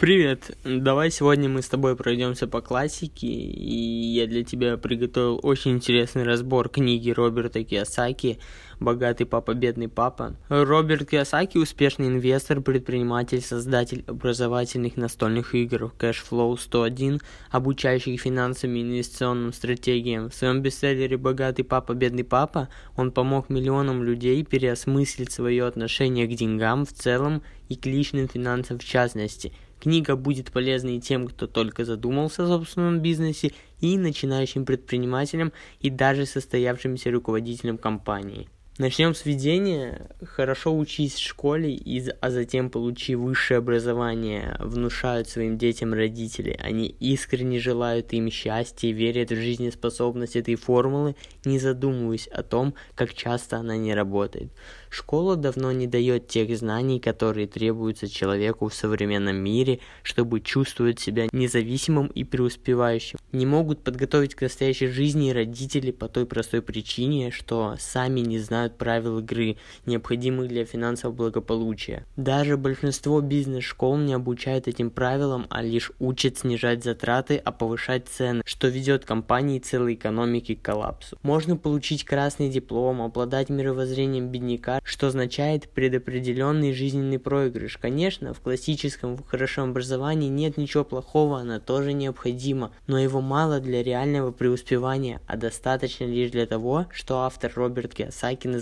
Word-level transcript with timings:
Привет! 0.00 0.56
Давай 0.64 1.10
сегодня 1.10 1.50
мы 1.50 1.60
с 1.60 1.68
тобой 1.68 1.94
пройдемся 1.94 2.46
по 2.48 2.62
классике, 2.62 3.26
и 3.26 3.74
я 4.14 4.26
для 4.26 4.42
тебя 4.44 4.78
приготовил 4.78 5.38
очень 5.42 5.72
интересный 5.72 6.22
разбор 6.22 6.70
книги 6.70 7.10
Роберта 7.10 7.62
Киосаки 7.62 8.38
«Богатый 8.80 9.26
папа, 9.26 9.52
бедный 9.52 9.88
папа». 9.88 10.36
Роберт 10.48 11.10
Киосаки– 11.10 11.58
успешный 11.58 12.06
инвестор, 12.06 12.62
предприниматель, 12.62 13.42
создатель 13.42 14.02
образовательных 14.06 14.96
настольных 14.96 15.54
игр 15.54 15.92
Cashflow 15.98 16.58
101, 16.58 17.20
обучающих 17.50 18.18
финансовым 18.22 18.76
и 18.76 18.82
инвестиционным 18.82 19.52
стратегиям. 19.52 20.30
В 20.30 20.34
своем 20.34 20.62
бестселлере 20.62 21.18
«Богатый 21.18 21.62
папа, 21.62 21.92
бедный 21.92 22.24
папа» 22.24 22.70
он 22.96 23.12
помог 23.12 23.50
миллионам 23.50 24.02
людей 24.02 24.42
переосмыслить 24.46 25.30
свое 25.30 25.66
отношение 25.66 26.26
к 26.26 26.30
деньгам 26.30 26.86
в 26.86 26.92
целом 26.94 27.42
и 27.68 27.76
к 27.76 27.84
личным 27.84 28.28
финансам 28.28 28.78
в 28.78 28.84
частности– 28.84 29.52
Книга 29.80 30.14
будет 30.14 30.52
полезной 30.52 31.00
тем, 31.00 31.26
кто 31.26 31.46
только 31.46 31.86
задумался 31.86 32.44
о 32.44 32.48
собственном 32.48 33.00
бизнесе, 33.00 33.52
и 33.80 33.96
начинающим 33.96 34.66
предпринимателям, 34.66 35.52
и 35.80 35.88
даже 35.88 36.26
состоявшимся 36.26 37.10
руководителям 37.10 37.78
компании. 37.78 38.48
Начнем 38.80 39.14
с 39.14 39.26
введения. 39.26 40.08
Хорошо 40.24 40.74
учись 40.74 41.16
в 41.16 41.20
школе, 41.20 41.70
и, 41.70 42.02
а 42.22 42.30
затем 42.30 42.70
получи 42.70 43.14
высшее 43.14 43.58
образование, 43.58 44.56
внушают 44.58 45.28
своим 45.28 45.58
детям 45.58 45.92
родители. 45.92 46.58
Они 46.58 46.86
искренне 46.98 47.58
желают 47.58 48.14
им 48.14 48.30
счастья 48.30 48.90
верят 48.90 49.32
в 49.32 49.36
жизнеспособность 49.36 50.34
этой 50.34 50.54
формулы, 50.54 51.14
не 51.44 51.58
задумываясь 51.58 52.26
о 52.28 52.42
том, 52.42 52.72
как 52.94 53.12
часто 53.12 53.58
она 53.58 53.76
не 53.76 53.92
работает. 53.92 54.50
Школа 54.88 55.36
давно 55.36 55.72
не 55.72 55.86
дает 55.86 56.28
тех 56.28 56.56
знаний, 56.56 57.00
которые 57.00 57.46
требуются 57.46 58.08
человеку 58.08 58.68
в 58.68 58.74
современном 58.74 59.36
мире, 59.36 59.80
чтобы 60.02 60.40
чувствовать 60.40 60.98
себя 60.98 61.26
независимым 61.32 62.06
и 62.06 62.24
преуспевающим. 62.24 63.18
Не 63.30 63.44
могут 63.44 63.84
подготовить 63.84 64.34
к 64.34 64.40
настоящей 64.40 64.86
жизни 64.86 65.32
родители 65.32 65.90
по 65.90 66.08
той 66.08 66.24
простой 66.24 66.62
причине, 66.62 67.30
что 67.30 67.76
сами 67.78 68.20
не 68.20 68.38
знают 68.38 68.69
правил 68.76 69.18
игры, 69.18 69.56
необходимых 69.86 70.48
для 70.48 70.64
финансового 70.64 71.16
благополучия. 71.16 72.06
Даже 72.16 72.56
большинство 72.56 73.20
бизнес-школ 73.20 73.96
не 73.98 74.14
обучают 74.14 74.68
этим 74.68 74.90
правилам, 74.90 75.46
а 75.50 75.62
лишь 75.62 75.92
учат 75.98 76.38
снижать 76.38 76.84
затраты, 76.84 77.36
а 77.36 77.52
повышать 77.52 78.08
цены, 78.08 78.42
что 78.44 78.68
ведет 78.68 79.04
компании 79.04 79.56
и 79.58 79.60
целой 79.60 79.94
экономики 79.94 80.54
к 80.54 80.62
коллапсу. 80.62 81.18
Можно 81.22 81.56
получить 81.56 82.04
красный 82.04 82.48
диплом, 82.48 83.02
обладать 83.02 83.48
мировоззрением 83.48 84.28
бедняка, 84.28 84.80
что 84.84 85.08
означает 85.08 85.68
предопределенный 85.68 86.72
жизненный 86.72 87.18
проигрыш. 87.18 87.76
Конечно, 87.76 88.34
в 88.34 88.40
классическом 88.40 89.22
хорошем 89.24 89.70
образовании 89.70 90.28
нет 90.28 90.56
ничего 90.56 90.84
плохого, 90.84 91.40
оно 91.40 91.58
тоже 91.58 91.92
необходимо, 91.92 92.72
но 92.86 92.98
его 92.98 93.20
мало 93.20 93.60
для 93.60 93.82
реального 93.82 94.32
преуспевания, 94.32 95.20
а 95.26 95.36
достаточно 95.36 96.04
лишь 96.04 96.30
для 96.30 96.46
того, 96.46 96.86
что 96.92 97.20
автор 97.20 97.52
Роберт 97.54 97.94
Киосаки 97.94 98.46
называет 98.46 98.59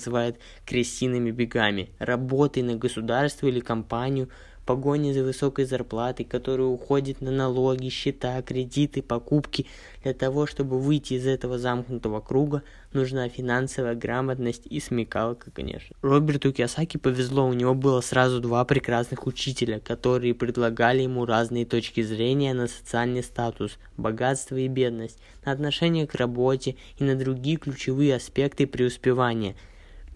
крестиными 0.66 1.30
бегами. 1.30 1.90
Работай 1.98 2.62
на 2.62 2.76
государство 2.76 3.46
или 3.46 3.60
компанию, 3.60 4.28
погоне 4.68 5.14
за 5.14 5.24
высокой 5.24 5.64
зарплатой, 5.64 6.26
которая 6.26 6.66
уходит 6.66 7.22
на 7.22 7.30
налоги, 7.30 7.88
счета, 7.88 8.42
кредиты, 8.42 9.00
покупки. 9.00 9.64
Для 10.02 10.12
того, 10.12 10.46
чтобы 10.46 10.78
выйти 10.78 11.14
из 11.14 11.26
этого 11.26 11.58
замкнутого 11.58 12.20
круга, 12.20 12.62
нужна 12.92 13.30
финансовая 13.30 13.94
грамотность 13.94 14.66
и 14.66 14.78
смекалка, 14.78 15.50
конечно. 15.50 15.96
Роберту 16.02 16.52
Киосаки 16.52 16.98
повезло, 16.98 17.46
у 17.46 17.54
него 17.54 17.72
было 17.74 18.02
сразу 18.02 18.40
два 18.40 18.62
прекрасных 18.66 19.26
учителя, 19.26 19.80
которые 19.80 20.34
предлагали 20.34 21.00
ему 21.00 21.24
разные 21.24 21.64
точки 21.64 22.02
зрения 22.02 22.52
на 22.52 22.66
социальный 22.66 23.22
статус, 23.22 23.78
богатство 23.96 24.56
и 24.56 24.68
бедность, 24.68 25.18
на 25.46 25.52
отношение 25.52 26.06
к 26.06 26.14
работе 26.14 26.76
и 26.98 27.04
на 27.04 27.14
другие 27.14 27.56
ключевые 27.56 28.16
аспекты 28.16 28.66
преуспевания– 28.66 29.56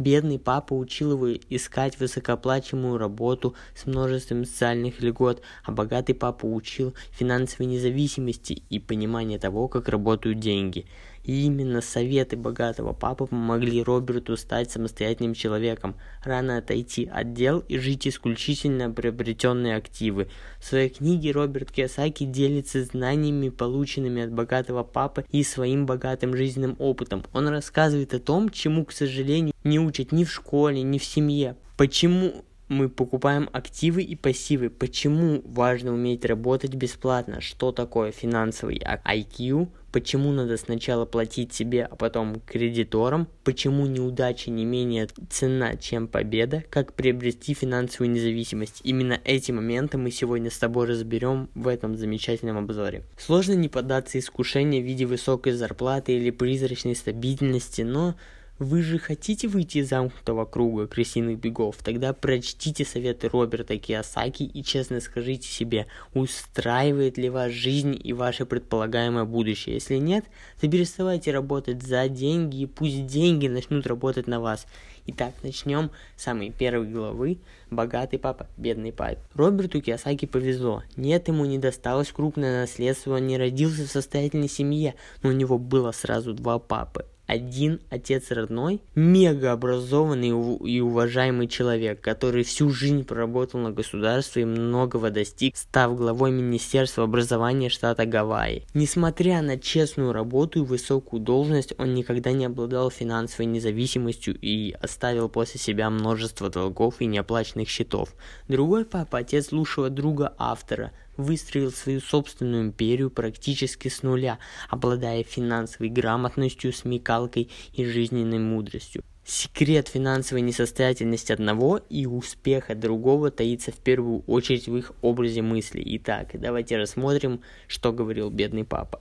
Бедный 0.02 0.40
папа 0.40 0.74
учил 0.74 1.12
его 1.12 1.38
искать 1.48 2.00
высокооплачиваемую 2.00 2.98
работу 2.98 3.54
с 3.72 3.86
множеством 3.86 4.44
социальных 4.44 5.00
льгот, 5.00 5.42
а 5.62 5.70
богатый 5.70 6.14
папа 6.14 6.44
учил 6.44 6.92
финансовой 7.12 7.66
независимости 7.66 8.64
и 8.68 8.80
понимания 8.80 9.38
того, 9.38 9.68
как 9.68 9.88
работают 9.88 10.40
деньги. 10.40 10.86
И 11.24 11.46
именно 11.46 11.80
советы 11.80 12.36
богатого 12.36 12.92
папы 12.92 13.26
помогли 13.26 13.82
Роберту 13.82 14.36
стать 14.36 14.70
самостоятельным 14.70 15.34
человеком, 15.34 15.94
рано 16.24 16.58
отойти 16.58 17.06
от 17.06 17.32
дел 17.32 17.60
и 17.68 17.78
жить 17.78 18.08
исключительно 18.08 18.90
приобретенные 18.90 19.76
активы. 19.76 20.28
В 20.58 20.64
своей 20.64 20.88
книге 20.88 21.30
Роберт 21.30 21.70
Киосаки 21.70 22.24
делится 22.24 22.82
знаниями, 22.84 23.50
полученными 23.50 24.22
от 24.22 24.32
богатого 24.32 24.82
папы 24.82 25.24
и 25.30 25.44
своим 25.44 25.86
богатым 25.86 26.36
жизненным 26.36 26.76
опытом. 26.78 27.24
Он 27.32 27.48
рассказывает 27.48 28.14
о 28.14 28.18
том, 28.18 28.50
чему, 28.50 28.84
к 28.84 28.92
сожалению, 28.92 29.54
не 29.62 29.78
учат 29.78 30.12
ни 30.12 30.24
в 30.24 30.32
школе, 30.32 30.82
ни 30.82 30.98
в 30.98 31.04
семье. 31.04 31.56
Почему 31.76 32.44
мы 32.72 32.88
покупаем 32.88 33.48
активы 33.52 34.02
и 34.02 34.16
пассивы. 34.16 34.70
Почему 34.70 35.42
важно 35.44 35.92
уметь 35.92 36.24
работать 36.24 36.74
бесплатно? 36.74 37.40
Что 37.40 37.70
такое 37.70 38.12
финансовый 38.12 38.78
IQ? 38.78 39.68
Почему 39.92 40.32
надо 40.32 40.56
сначала 40.56 41.04
платить 41.04 41.52
себе, 41.52 41.84
а 41.84 41.96
потом 41.96 42.40
кредиторам? 42.40 43.28
Почему 43.44 43.86
неудача 43.86 44.50
не 44.50 44.64
менее 44.64 45.06
ценна, 45.28 45.76
чем 45.76 46.08
победа? 46.08 46.64
Как 46.70 46.94
приобрести 46.94 47.52
финансовую 47.52 48.10
независимость? 48.10 48.80
Именно 48.84 49.20
эти 49.24 49.52
моменты 49.52 49.98
мы 49.98 50.10
сегодня 50.10 50.50
с 50.50 50.56
тобой 50.56 50.86
разберем 50.86 51.50
в 51.54 51.68
этом 51.68 51.98
замечательном 51.98 52.56
обзоре. 52.56 53.02
Сложно 53.18 53.52
не 53.52 53.68
поддаться 53.68 54.18
искушению 54.18 54.82
в 54.82 54.86
виде 54.86 55.04
высокой 55.04 55.52
зарплаты 55.52 56.16
или 56.16 56.30
призрачной 56.30 56.96
стабильности, 56.96 57.82
но 57.82 58.14
вы 58.62 58.82
же 58.82 58.98
хотите 58.98 59.48
выйти 59.48 59.78
из 59.78 59.88
замкнутого 59.88 60.44
круга 60.44 60.86
крысиных 60.86 61.38
бегов? 61.38 61.76
Тогда 61.84 62.12
прочтите 62.12 62.84
советы 62.84 63.28
Роберта 63.28 63.76
Киосаки 63.78 64.44
и 64.44 64.62
честно 64.62 65.00
скажите 65.00 65.48
себе, 65.48 65.86
устраивает 66.14 67.18
ли 67.18 67.28
вас 67.28 67.52
жизнь 67.52 67.98
и 68.02 68.12
ваше 68.12 68.46
предполагаемое 68.46 69.24
будущее. 69.24 69.74
Если 69.74 69.96
нет, 69.96 70.24
то 70.60 70.70
переставайте 70.70 71.32
работать 71.32 71.82
за 71.82 72.08
деньги 72.08 72.62
и 72.62 72.66
пусть 72.66 73.06
деньги 73.06 73.48
начнут 73.48 73.86
работать 73.86 74.26
на 74.26 74.40
вас. 74.40 74.66
Итак, 75.06 75.34
начнем 75.42 75.90
с 76.16 76.22
самой 76.22 76.50
первой 76.50 76.86
главы 76.86 77.38
«Богатый 77.70 78.18
папа, 78.18 78.46
бедный 78.56 78.92
папа». 78.92 79.18
Роберту 79.34 79.82
Киосаки 79.82 80.26
повезло. 80.26 80.84
Нет, 80.96 81.26
ему 81.26 81.44
не 81.44 81.58
досталось 81.58 82.12
крупное 82.12 82.60
наследство, 82.60 83.16
он 83.16 83.26
не 83.26 83.36
родился 83.36 83.84
в 83.84 83.90
состоятельной 83.90 84.48
семье, 84.48 84.94
но 85.22 85.30
у 85.30 85.32
него 85.32 85.58
было 85.58 85.90
сразу 85.90 86.34
два 86.34 86.60
папы 86.60 87.04
один 87.32 87.80
отец 87.88 88.30
родной, 88.30 88.82
мега 88.94 89.52
образованный 89.52 90.28
и 90.68 90.80
уважаемый 90.80 91.48
человек, 91.48 92.00
который 92.02 92.44
всю 92.44 92.68
жизнь 92.70 93.04
проработал 93.04 93.60
на 93.60 93.70
государстве 93.70 94.42
и 94.42 94.44
многого 94.44 95.10
достиг, 95.10 95.56
став 95.56 95.96
главой 95.96 96.30
Министерства 96.30 97.04
образования 97.04 97.70
штата 97.70 98.04
Гавайи. 98.04 98.64
Несмотря 98.74 99.40
на 99.40 99.58
честную 99.58 100.12
работу 100.12 100.60
и 100.60 100.66
высокую 100.66 101.20
должность, 101.20 101.72
он 101.78 101.94
никогда 101.94 102.32
не 102.32 102.44
обладал 102.44 102.90
финансовой 102.90 103.46
независимостью 103.46 104.36
и 104.38 104.74
оставил 104.82 105.30
после 105.30 105.58
себя 105.58 105.88
множество 105.88 106.50
долгов 106.50 107.00
и 107.00 107.06
неоплаченных 107.06 107.68
счетов. 107.68 108.14
Другой 108.48 108.84
папа, 108.84 109.18
отец 109.18 109.52
лучшего 109.52 109.88
друга 109.88 110.34
автора, 110.36 110.92
выстроил 111.16 111.70
свою 111.72 112.00
собственную 112.00 112.64
империю 112.64 113.10
практически 113.10 113.88
с 113.88 114.02
нуля, 114.02 114.38
обладая 114.68 115.24
финансовой 115.24 115.88
грамотностью, 115.88 116.72
смекалкой 116.72 117.50
и 117.72 117.84
жизненной 117.84 118.38
мудростью. 118.38 119.04
Секрет 119.24 119.86
финансовой 119.86 120.42
несостоятельности 120.42 121.30
одного 121.30 121.76
и 121.76 122.06
успеха 122.06 122.74
другого 122.74 123.30
таится 123.30 123.70
в 123.70 123.76
первую 123.76 124.22
очередь 124.26 124.66
в 124.66 124.76
их 124.76 124.92
образе 125.00 125.42
мысли. 125.42 125.80
Итак, 125.96 126.30
давайте 126.34 126.76
рассмотрим, 126.76 127.40
что 127.68 127.92
говорил 127.92 128.30
бедный 128.30 128.64
папа. 128.64 129.00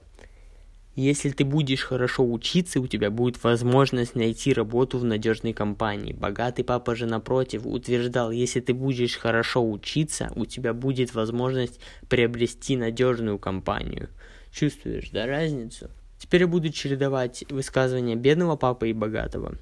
Если 0.95 1.29
ты 1.29 1.45
будешь 1.45 1.83
хорошо 1.83 2.29
учиться, 2.29 2.81
у 2.81 2.88
тебя 2.88 3.09
будет 3.09 3.41
возможность 3.45 4.13
найти 4.13 4.51
работу 4.51 4.97
в 4.97 5.05
надежной 5.05 5.53
компании. 5.53 6.11
Богатый 6.11 6.63
папа 6.63 6.95
же 6.95 7.05
напротив 7.05 7.65
утверждал, 7.65 8.29
если 8.29 8.59
ты 8.59 8.73
будешь 8.73 9.15
хорошо 9.15 9.63
учиться, 9.69 10.33
у 10.35 10.45
тебя 10.45 10.73
будет 10.73 11.13
возможность 11.13 11.79
приобрести 12.09 12.75
надежную 12.75 13.39
компанию. 13.39 14.09
Чувствуешь, 14.51 15.11
да, 15.11 15.27
разницу? 15.27 15.89
Теперь 16.17 16.41
я 16.41 16.47
буду 16.47 16.69
чередовать 16.69 17.45
высказывания 17.49 18.17
бедного 18.17 18.57
папы 18.57 18.89
и 18.89 18.93
богатого. 18.93 19.57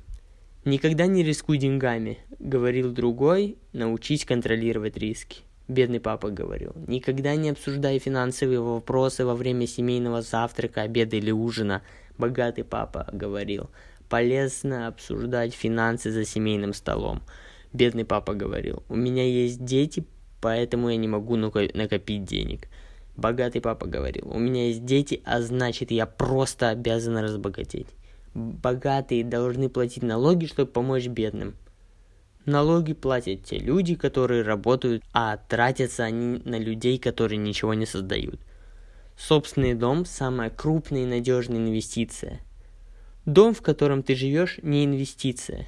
Никогда 0.65 1.05
не 1.05 1.23
рискуй 1.23 1.59
деньгами, 1.59 2.17
говорил 2.39 2.91
другой, 2.91 3.59
научись 3.71 4.25
контролировать 4.25 4.97
риски 4.97 5.43
бедный 5.69 5.99
папа 5.99 6.29
говорил. 6.29 6.73
Никогда 6.87 7.35
не 7.35 7.51
обсуждай 7.51 7.99
финансовые 7.99 8.59
вопросы 8.59 9.25
во 9.25 9.35
время 9.35 9.67
семейного 9.67 10.21
завтрака, 10.21 10.81
обеда 10.81 11.15
или 11.15 11.31
ужина. 11.31 11.81
Богатый 12.17 12.63
папа 12.63 13.07
говорил. 13.13 13.69
Полезно 14.09 14.87
обсуждать 14.87 15.53
финансы 15.53 16.11
за 16.11 16.25
семейным 16.25 16.73
столом. 16.73 17.21
Бедный 17.71 18.03
папа 18.03 18.33
говорил. 18.33 18.83
У 18.89 18.95
меня 18.95 19.23
есть 19.23 19.63
дети, 19.63 20.05
поэтому 20.41 20.89
я 20.89 20.97
не 20.97 21.07
могу 21.07 21.35
накопить 21.35 22.25
денег. 22.25 22.67
Богатый 23.15 23.59
папа 23.59 23.85
говорил, 23.85 24.31
у 24.33 24.39
меня 24.39 24.67
есть 24.67 24.85
дети, 24.85 25.21
а 25.25 25.41
значит 25.41 25.91
я 25.91 26.05
просто 26.05 26.69
обязан 26.69 27.17
разбогатеть. 27.17 27.87
Богатые 28.33 29.25
должны 29.25 29.67
платить 29.67 30.03
налоги, 30.03 30.45
чтобы 30.45 30.71
помочь 30.71 31.07
бедным. 31.07 31.55
Налоги 32.49 32.93
платят 32.93 33.43
те 33.43 33.59
люди, 33.59 33.93
которые 33.93 34.41
работают, 34.41 35.03
а 35.13 35.37
тратятся 35.37 36.05
они 36.05 36.41
на 36.45 36.57
людей, 36.57 36.97
которые 36.97 37.37
ничего 37.37 37.75
не 37.75 37.85
создают. 37.85 38.39
Собственный 39.15 39.75
дом– 39.75 40.03
самая 40.07 40.49
крупная 40.49 41.03
и 41.03 41.05
надежная 41.05 41.59
инвестиция. 41.59 42.39
Дом, 43.27 43.53
в 43.53 43.61
котором 43.61 44.01
ты 44.01 44.15
живешь, 44.15 44.57
не 44.63 44.83
инвестиция. 44.83 45.67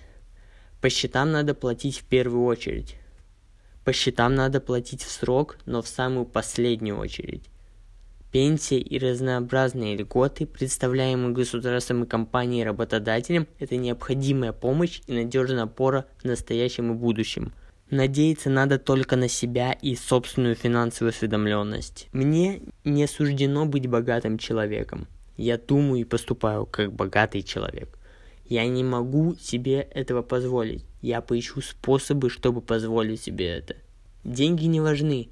По 0.81 0.89
счетам 0.89 1.31
надо 1.31 1.53
платить 1.53 1.99
в 1.99 2.05
первую 2.05 2.45
очередь. 2.45 2.95
По 3.85 3.93
счетам 3.93 4.33
надо 4.33 4.59
платить 4.59 5.03
в 5.03 5.11
срок, 5.11 5.59
но 5.67 5.83
в 5.83 5.87
самую 5.87 6.25
последнюю 6.25 6.97
очередь. 6.97 7.43
Пенсия 8.31 8.79
и 8.79 8.97
разнообразные 8.97 9.97
льготы, 9.97 10.45
представляемые 10.45 11.33
государством 11.33 12.03
и 12.03 12.07
компанией 12.07 12.63
работодателем, 12.63 13.45
это 13.59 13.75
необходимая 13.75 14.53
помощь 14.53 15.01
и 15.07 15.13
надежная 15.13 15.63
опора 15.63 16.05
в 16.21 16.23
настоящем 16.23 16.93
и 16.93 16.95
будущем. 16.95 17.51
Надеяться 17.89 18.49
надо 18.49 18.79
только 18.79 19.17
на 19.17 19.27
себя 19.27 19.73
и 19.73 19.97
собственную 19.97 20.55
финансовую 20.55 21.09
осведомленность. 21.09 22.07
Мне 22.13 22.61
не 22.85 23.05
суждено 23.05 23.65
быть 23.65 23.87
богатым 23.87 24.37
человеком. 24.37 25.07
Я 25.35 25.57
думаю 25.57 25.99
и 25.99 26.05
поступаю 26.05 26.65
как 26.65 26.93
богатый 26.93 27.41
человек. 27.41 27.97
Я 28.45 28.65
не 28.65 28.85
могу 28.85 29.35
себе 29.35 29.81
этого 29.81 30.21
позволить. 30.21 30.85
Я 31.01 31.19
поищу 31.19 31.59
способы, 31.59 32.29
чтобы 32.29 32.61
позволить 32.61 33.21
себе 33.21 33.47
это. 33.47 33.75
Деньги 34.23 34.65
не 34.65 34.79
важны. 34.79 35.29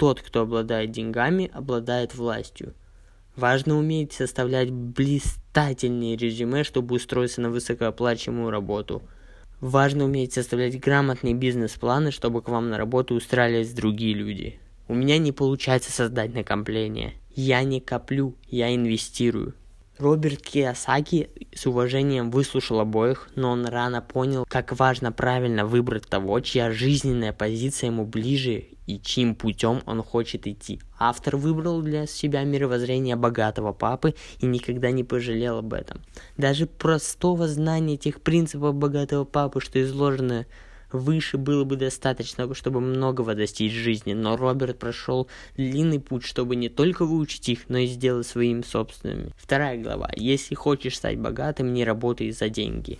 Тот, 0.00 0.22
кто 0.22 0.40
обладает 0.40 0.92
деньгами, 0.92 1.50
обладает 1.52 2.14
властью. 2.14 2.72
Важно 3.36 3.76
уметь 3.76 4.14
составлять 4.14 4.70
блистательные 4.70 6.16
резюме, 6.16 6.64
чтобы 6.64 6.96
устроиться 6.96 7.42
на 7.42 7.50
высокооплачиваемую 7.50 8.48
работу. 8.48 9.02
Важно 9.60 10.04
уметь 10.04 10.32
составлять 10.32 10.80
грамотные 10.80 11.34
бизнес-планы, 11.34 12.12
чтобы 12.12 12.40
к 12.40 12.48
вам 12.48 12.70
на 12.70 12.78
работу 12.78 13.14
устраивались 13.14 13.74
другие 13.74 14.14
люди. 14.14 14.58
У 14.88 14.94
меня 14.94 15.18
не 15.18 15.32
получается 15.32 15.92
создать 15.92 16.32
накопление. 16.32 17.12
Я 17.36 17.62
не 17.62 17.78
коплю, 17.82 18.34
я 18.48 18.74
инвестирую. 18.74 19.52
Роберт 20.00 20.40
Киосаки 20.40 21.28
с 21.54 21.66
уважением 21.66 22.30
выслушал 22.30 22.80
обоих, 22.80 23.28
но 23.36 23.50
он 23.50 23.66
рано 23.66 24.00
понял, 24.00 24.46
как 24.48 24.78
важно 24.78 25.12
правильно 25.12 25.66
выбрать 25.66 26.08
того, 26.08 26.40
чья 26.40 26.70
жизненная 26.70 27.34
позиция 27.34 27.88
ему 27.88 28.06
ближе 28.06 28.64
и 28.86 28.98
чьим 28.98 29.34
путем 29.34 29.82
он 29.84 30.02
хочет 30.02 30.46
идти. 30.46 30.80
Автор 30.98 31.36
выбрал 31.36 31.82
для 31.82 32.06
себя 32.06 32.44
мировоззрение 32.44 33.14
богатого 33.16 33.72
папы 33.72 34.14
и 34.38 34.46
никогда 34.46 34.90
не 34.90 35.04
пожалел 35.04 35.58
об 35.58 35.74
этом. 35.74 36.00
Даже 36.38 36.66
простого 36.66 37.46
знания 37.46 37.98
тех 37.98 38.22
принципов 38.22 38.74
богатого 38.74 39.24
папы, 39.24 39.60
что 39.60 39.82
изложено 39.82 40.46
выше 40.94 41.38
было 41.38 41.64
бы 41.64 41.76
достаточно, 41.76 42.52
чтобы 42.54 42.80
многого 42.80 43.34
достичь 43.34 43.72
в 43.72 43.76
жизни, 43.76 44.12
но 44.12 44.36
Роберт 44.36 44.78
прошел 44.78 45.28
длинный 45.56 46.00
путь, 46.00 46.24
чтобы 46.24 46.56
не 46.56 46.68
только 46.68 47.04
выучить 47.04 47.48
их, 47.48 47.68
но 47.68 47.78
и 47.78 47.86
сделать 47.86 48.26
своими 48.26 48.62
собственными. 48.62 49.32
Вторая 49.36 49.80
глава. 49.80 50.10
Если 50.16 50.54
хочешь 50.54 50.96
стать 50.96 51.18
богатым, 51.18 51.72
не 51.72 51.84
работай 51.84 52.30
за 52.30 52.48
деньги. 52.48 52.98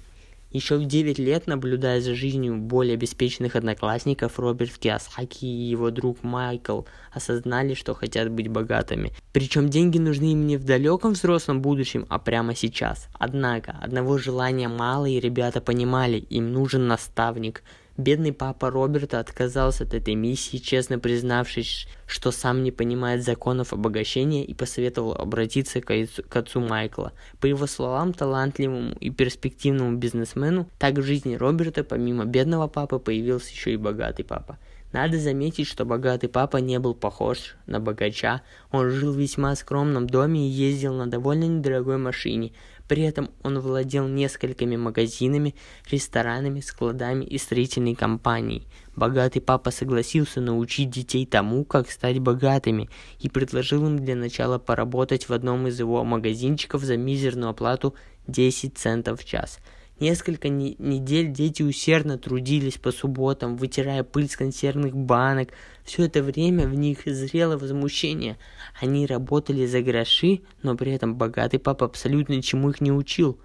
Еще 0.52 0.78
в 0.78 0.84
9 0.84 1.20
лет, 1.20 1.46
наблюдая 1.46 2.00
за 2.00 2.16
жизнью 2.16 2.56
более 2.56 2.94
обеспеченных 2.94 3.54
одноклассников, 3.54 4.36
Роберт 4.40 4.78
Киосаки 4.78 5.44
и 5.44 5.70
его 5.70 5.92
друг 5.92 6.24
Майкл 6.24 6.82
осознали, 7.12 7.74
что 7.74 7.94
хотят 7.94 8.32
быть 8.32 8.48
богатыми. 8.48 9.12
Причем 9.32 9.68
деньги 9.68 9.98
нужны 9.98 10.32
им 10.32 10.48
не 10.48 10.56
в 10.56 10.64
далеком 10.64 11.12
взрослом 11.12 11.62
будущем, 11.62 12.04
а 12.08 12.18
прямо 12.18 12.56
сейчас. 12.56 13.06
Однако, 13.12 13.78
одного 13.80 14.18
желания 14.18 14.66
мало, 14.66 15.06
и 15.06 15.20
ребята 15.20 15.60
понимали, 15.60 16.16
им 16.18 16.52
нужен 16.52 16.88
наставник, 16.88 17.62
Бедный 17.96 18.32
папа 18.32 18.70
Роберта 18.70 19.18
отказался 19.18 19.84
от 19.84 19.94
этой 19.94 20.14
миссии, 20.14 20.56
честно 20.56 20.98
признавшись, 20.98 21.86
что 22.06 22.30
сам 22.30 22.62
не 22.62 22.70
понимает 22.70 23.22
законов 23.22 23.72
обогащения 23.72 24.44
и 24.44 24.54
посоветовал 24.54 25.12
обратиться 25.12 25.80
к 25.80 26.36
отцу, 26.36 26.60
Майкла. 26.60 27.12
По 27.40 27.46
его 27.46 27.66
словам, 27.66 28.12
талантливому 28.12 28.94
и 29.00 29.10
перспективному 29.10 29.96
бизнесмену, 29.96 30.68
так 30.78 30.94
в 30.94 31.02
жизни 31.02 31.34
Роберта, 31.34 31.84
помимо 31.84 32.24
бедного 32.24 32.68
папы, 32.68 32.98
появился 32.98 33.50
еще 33.50 33.72
и 33.72 33.76
богатый 33.76 34.24
папа. 34.24 34.58
Надо 34.92 35.18
заметить, 35.18 35.68
что 35.68 35.84
богатый 35.84 36.28
папа 36.28 36.56
не 36.56 36.78
был 36.80 36.94
похож 36.94 37.54
на 37.66 37.78
богача. 37.78 38.42
Он 38.72 38.90
жил 38.90 39.12
в 39.12 39.16
весьма 39.18 39.54
скромном 39.54 40.08
доме 40.08 40.48
и 40.48 40.50
ездил 40.50 40.94
на 40.94 41.06
довольно 41.06 41.44
недорогой 41.44 41.96
машине. 41.96 42.52
При 42.90 43.04
этом 43.04 43.30
он 43.44 43.60
владел 43.60 44.08
несколькими 44.08 44.74
магазинами, 44.74 45.54
ресторанами, 45.88 46.58
складами 46.58 47.24
и 47.24 47.38
строительной 47.38 47.94
компанией. 47.94 48.66
Богатый 48.96 49.38
папа 49.38 49.70
согласился 49.70 50.40
научить 50.40 50.90
детей 50.90 51.24
тому, 51.24 51.64
как 51.64 51.88
стать 51.88 52.18
богатыми, 52.18 52.90
и 53.20 53.28
предложил 53.28 53.86
им 53.86 54.00
для 54.00 54.16
начала 54.16 54.58
поработать 54.58 55.28
в 55.28 55.32
одном 55.32 55.68
из 55.68 55.78
его 55.78 56.02
магазинчиков 56.02 56.82
за 56.82 56.96
мизерную 56.96 57.50
оплату 57.50 57.94
10 58.26 58.76
центов 58.76 59.20
в 59.20 59.24
час– 59.24 59.60
Несколько 60.00 60.48
не- 60.48 60.76
недель 60.78 61.30
дети 61.30 61.62
усердно 61.62 62.16
трудились 62.16 62.78
по 62.78 62.90
субботам, 62.90 63.58
вытирая 63.58 64.02
пыль 64.02 64.30
с 64.30 64.36
консервных 64.36 64.96
банок. 64.96 65.50
Все 65.84 66.06
это 66.06 66.22
время 66.22 66.66
в 66.66 66.74
них 66.74 67.00
зрело 67.04 67.58
возмущение. 67.58 68.38
Они 68.80 69.04
работали 69.06 69.66
за 69.66 69.82
гроши, 69.82 70.40
но 70.62 70.74
при 70.74 70.92
этом 70.92 71.16
богатый 71.16 71.58
папа 71.58 71.84
абсолютно 71.84 72.32
ничему 72.32 72.70
их 72.70 72.80
не 72.80 72.90
учил. 72.90 73.38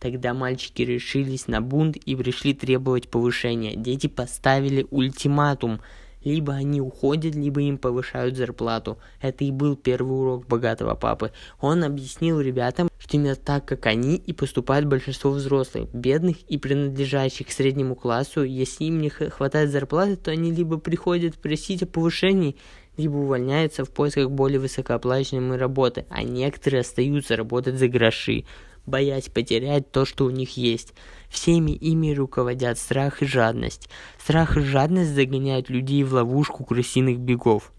Тогда 0.00 0.34
мальчики 0.34 0.82
решились 0.82 1.46
на 1.46 1.60
бунт 1.60 1.96
и 1.96 2.16
пришли 2.16 2.54
требовать 2.54 3.08
повышения. 3.08 3.76
Дети 3.76 4.08
поставили 4.08 4.88
ультиматум– 4.90 5.80
либо 6.24 6.54
они 6.54 6.80
уходят, 6.80 7.34
либо 7.34 7.60
им 7.60 7.78
повышают 7.78 8.36
зарплату. 8.36 8.98
Это 9.20 9.44
и 9.44 9.50
был 9.50 9.76
первый 9.76 10.18
урок 10.18 10.46
богатого 10.46 10.94
папы. 10.94 11.32
Он 11.60 11.84
объяснил 11.84 12.40
ребятам, 12.40 12.88
что 12.98 13.16
именно 13.16 13.36
так, 13.36 13.66
как 13.66 13.86
они, 13.86 14.16
и 14.16 14.32
поступает 14.32 14.86
большинство 14.86 15.30
взрослых, 15.30 15.92
бедных 15.92 16.42
и 16.48 16.58
принадлежащих 16.58 17.48
к 17.48 17.52
среднему 17.52 17.94
классу. 17.94 18.42
Если 18.42 18.84
им 18.84 19.00
не 19.00 19.10
хватает 19.10 19.70
зарплаты, 19.70 20.16
то 20.16 20.30
они 20.30 20.50
либо 20.50 20.78
приходят 20.78 21.36
просить 21.36 21.82
о 21.82 21.86
повышении, 21.86 22.56
либо 22.96 23.16
увольняются 23.16 23.84
в 23.84 23.90
поисках 23.90 24.30
более 24.30 24.60
высокооплачиваемой 24.60 25.58
работы, 25.58 26.06
а 26.08 26.22
некоторые 26.22 26.80
остаются 26.80 27.36
работать 27.36 27.76
за 27.76 27.88
гроши 27.88 28.44
боясь 28.86 29.28
потерять 29.28 29.90
то, 29.90 30.04
что 30.04 30.24
у 30.24 30.30
них 30.30 30.56
есть. 30.56 30.94
Всеми 31.34 31.72
ими 31.72 32.14
руководят 32.14 32.78
страх 32.78 33.20
и 33.20 33.26
жадность. 33.26 33.88
Страх 34.22 34.56
и 34.56 34.60
жадность 34.60 35.10
загоняют 35.10 35.68
людей 35.68 36.04
в 36.04 36.14
ловушку 36.14 36.64
крысиных 36.64 37.18
бегов. 37.18 37.72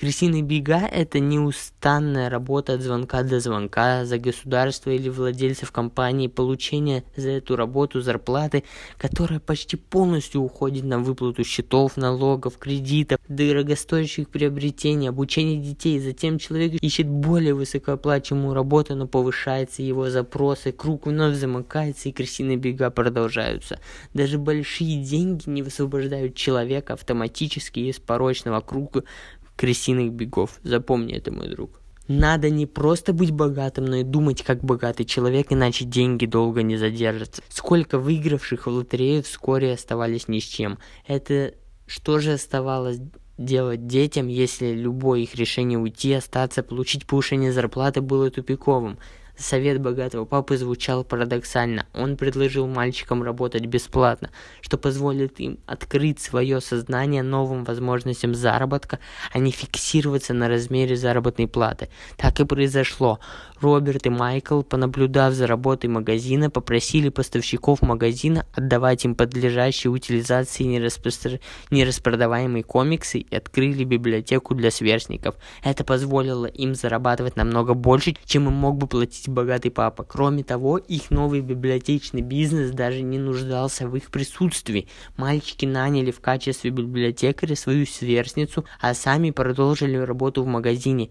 Крысиные 0.00 0.42
бега– 0.42 0.80
это 0.92 1.20
неустанная 1.20 2.28
работа 2.28 2.74
от 2.74 2.80
звонка 2.80 3.22
до 3.22 3.38
звонка 3.38 4.04
за 4.04 4.18
государство 4.18 4.90
или 4.90 5.08
владельцев 5.08 5.70
компании, 5.70 6.26
получение 6.26 7.04
за 7.14 7.30
эту 7.30 7.54
работу 7.54 8.00
зарплаты, 8.00 8.64
которая 8.98 9.38
почти 9.38 9.76
полностью 9.76 10.40
уходит 10.40 10.82
на 10.82 10.98
выплату 10.98 11.44
счетов, 11.44 11.96
налогов, 11.96 12.58
кредитов, 12.58 13.20
дорогостоящих 13.28 14.28
приобретений, 14.28 15.08
обучение 15.08 15.58
детей. 15.58 16.00
Затем 16.00 16.38
человек 16.38 16.82
ищет 16.82 17.06
более 17.06 17.54
высокооплачиваемую 17.54 18.54
работу, 18.54 18.96
но 18.96 19.06
повышается 19.06 19.82
его 19.82 20.10
запросы, 20.10 20.72
круг 20.72 21.06
вновь 21.06 21.36
замыкается 21.36 22.08
и 22.08 22.12
крысиные 22.12 22.56
бега 22.56 22.90
продолжаются. 22.90 23.78
Даже 24.14 24.38
большие 24.38 25.00
деньги 25.04 25.48
не 25.48 25.62
высвобождают 25.62 26.34
человека 26.34 26.94
автоматически 26.94 27.78
из 27.78 28.00
порочного 28.00 28.60
круга, 28.60 29.04
крысиных 29.56 30.12
бегов. 30.12 30.58
Запомни 30.62 31.14
это, 31.14 31.32
мой 31.32 31.48
друг. 31.48 31.80
Надо 32.08 32.50
не 32.50 32.66
просто 32.66 33.12
быть 33.12 33.30
богатым, 33.30 33.84
но 33.84 33.96
и 33.96 34.02
думать 34.02 34.42
как 34.42 34.62
богатый 34.62 35.04
человек, 35.04 35.52
иначе 35.52 35.84
деньги 35.84 36.26
долго 36.26 36.62
не 36.62 36.76
задержатся. 36.76 37.42
Сколько 37.48 37.98
выигравших 37.98 38.66
в 38.66 38.70
лотерею 38.70 39.22
вскоре 39.22 39.72
оставались 39.72 40.28
ни 40.28 40.40
с 40.40 40.44
чем. 40.44 40.78
Это 41.06 41.54
что 41.86 42.18
же 42.18 42.32
оставалось 42.32 42.98
делать 43.38 43.86
детям, 43.86 44.28
если 44.28 44.72
любое 44.72 45.20
их 45.20 45.34
решение 45.34 45.78
уйти, 45.78 46.12
остаться, 46.12 46.62
получить 46.62 47.06
повышение 47.06 47.52
зарплаты 47.52 48.00
было 48.00 48.30
тупиковым? 48.30 48.98
Совет 49.42 49.80
богатого 49.80 50.24
папы 50.24 50.56
звучал 50.56 51.02
парадоксально. 51.02 51.86
Он 51.94 52.16
предложил 52.16 52.68
мальчикам 52.68 53.24
работать 53.24 53.66
бесплатно, 53.66 54.30
что 54.60 54.78
позволит 54.78 55.40
им 55.40 55.58
открыть 55.66 56.20
свое 56.20 56.60
сознание 56.60 57.24
новым 57.24 57.64
возможностям 57.64 58.36
заработка, 58.36 59.00
а 59.32 59.40
не 59.40 59.50
фиксироваться 59.50 60.32
на 60.32 60.48
размере 60.48 60.96
заработной 60.96 61.48
платы. 61.48 61.88
Так 62.16 62.38
и 62.38 62.44
произошло. 62.44 63.18
Роберт 63.60 64.06
и 64.06 64.10
Майкл, 64.10 64.62
понаблюдав 64.62 65.34
за 65.34 65.46
работой 65.46 65.88
магазина, 65.88 66.50
попросили 66.50 67.08
поставщиков 67.08 67.82
магазина 67.82 68.46
отдавать 68.54 69.04
им 69.04 69.14
подлежащие 69.14 69.90
утилизации 69.90 70.64
нераспро... 70.64 71.38
нераспродаваемые 71.70 72.64
комиксы 72.64 73.18
и 73.18 73.34
открыли 73.34 73.84
библиотеку 73.84 74.54
для 74.54 74.70
сверстников. 74.70 75.36
Это 75.62 75.84
позволило 75.84 76.46
им 76.46 76.74
зарабатывать 76.74 77.36
намного 77.36 77.74
больше, 77.74 78.16
чем 78.24 78.48
им 78.48 78.54
мог 78.54 78.76
бы 78.76 78.86
платить 78.86 79.28
богатый 79.32 79.70
папа. 79.70 80.04
Кроме 80.04 80.44
того, 80.44 80.78
их 80.78 81.10
новый 81.10 81.40
библиотечный 81.40 82.22
бизнес 82.22 82.70
даже 82.70 83.02
не 83.02 83.18
нуждался 83.18 83.88
в 83.88 83.96
их 83.96 84.10
присутствии. 84.10 84.88
Мальчики 85.16 85.66
наняли 85.66 86.10
в 86.10 86.20
качестве 86.20 86.70
библиотекаря 86.70 87.56
свою 87.56 87.86
сверстницу, 87.86 88.64
а 88.80 88.94
сами 88.94 89.30
продолжили 89.30 89.96
работу 89.96 90.42
в 90.42 90.46
магазине. 90.46 91.10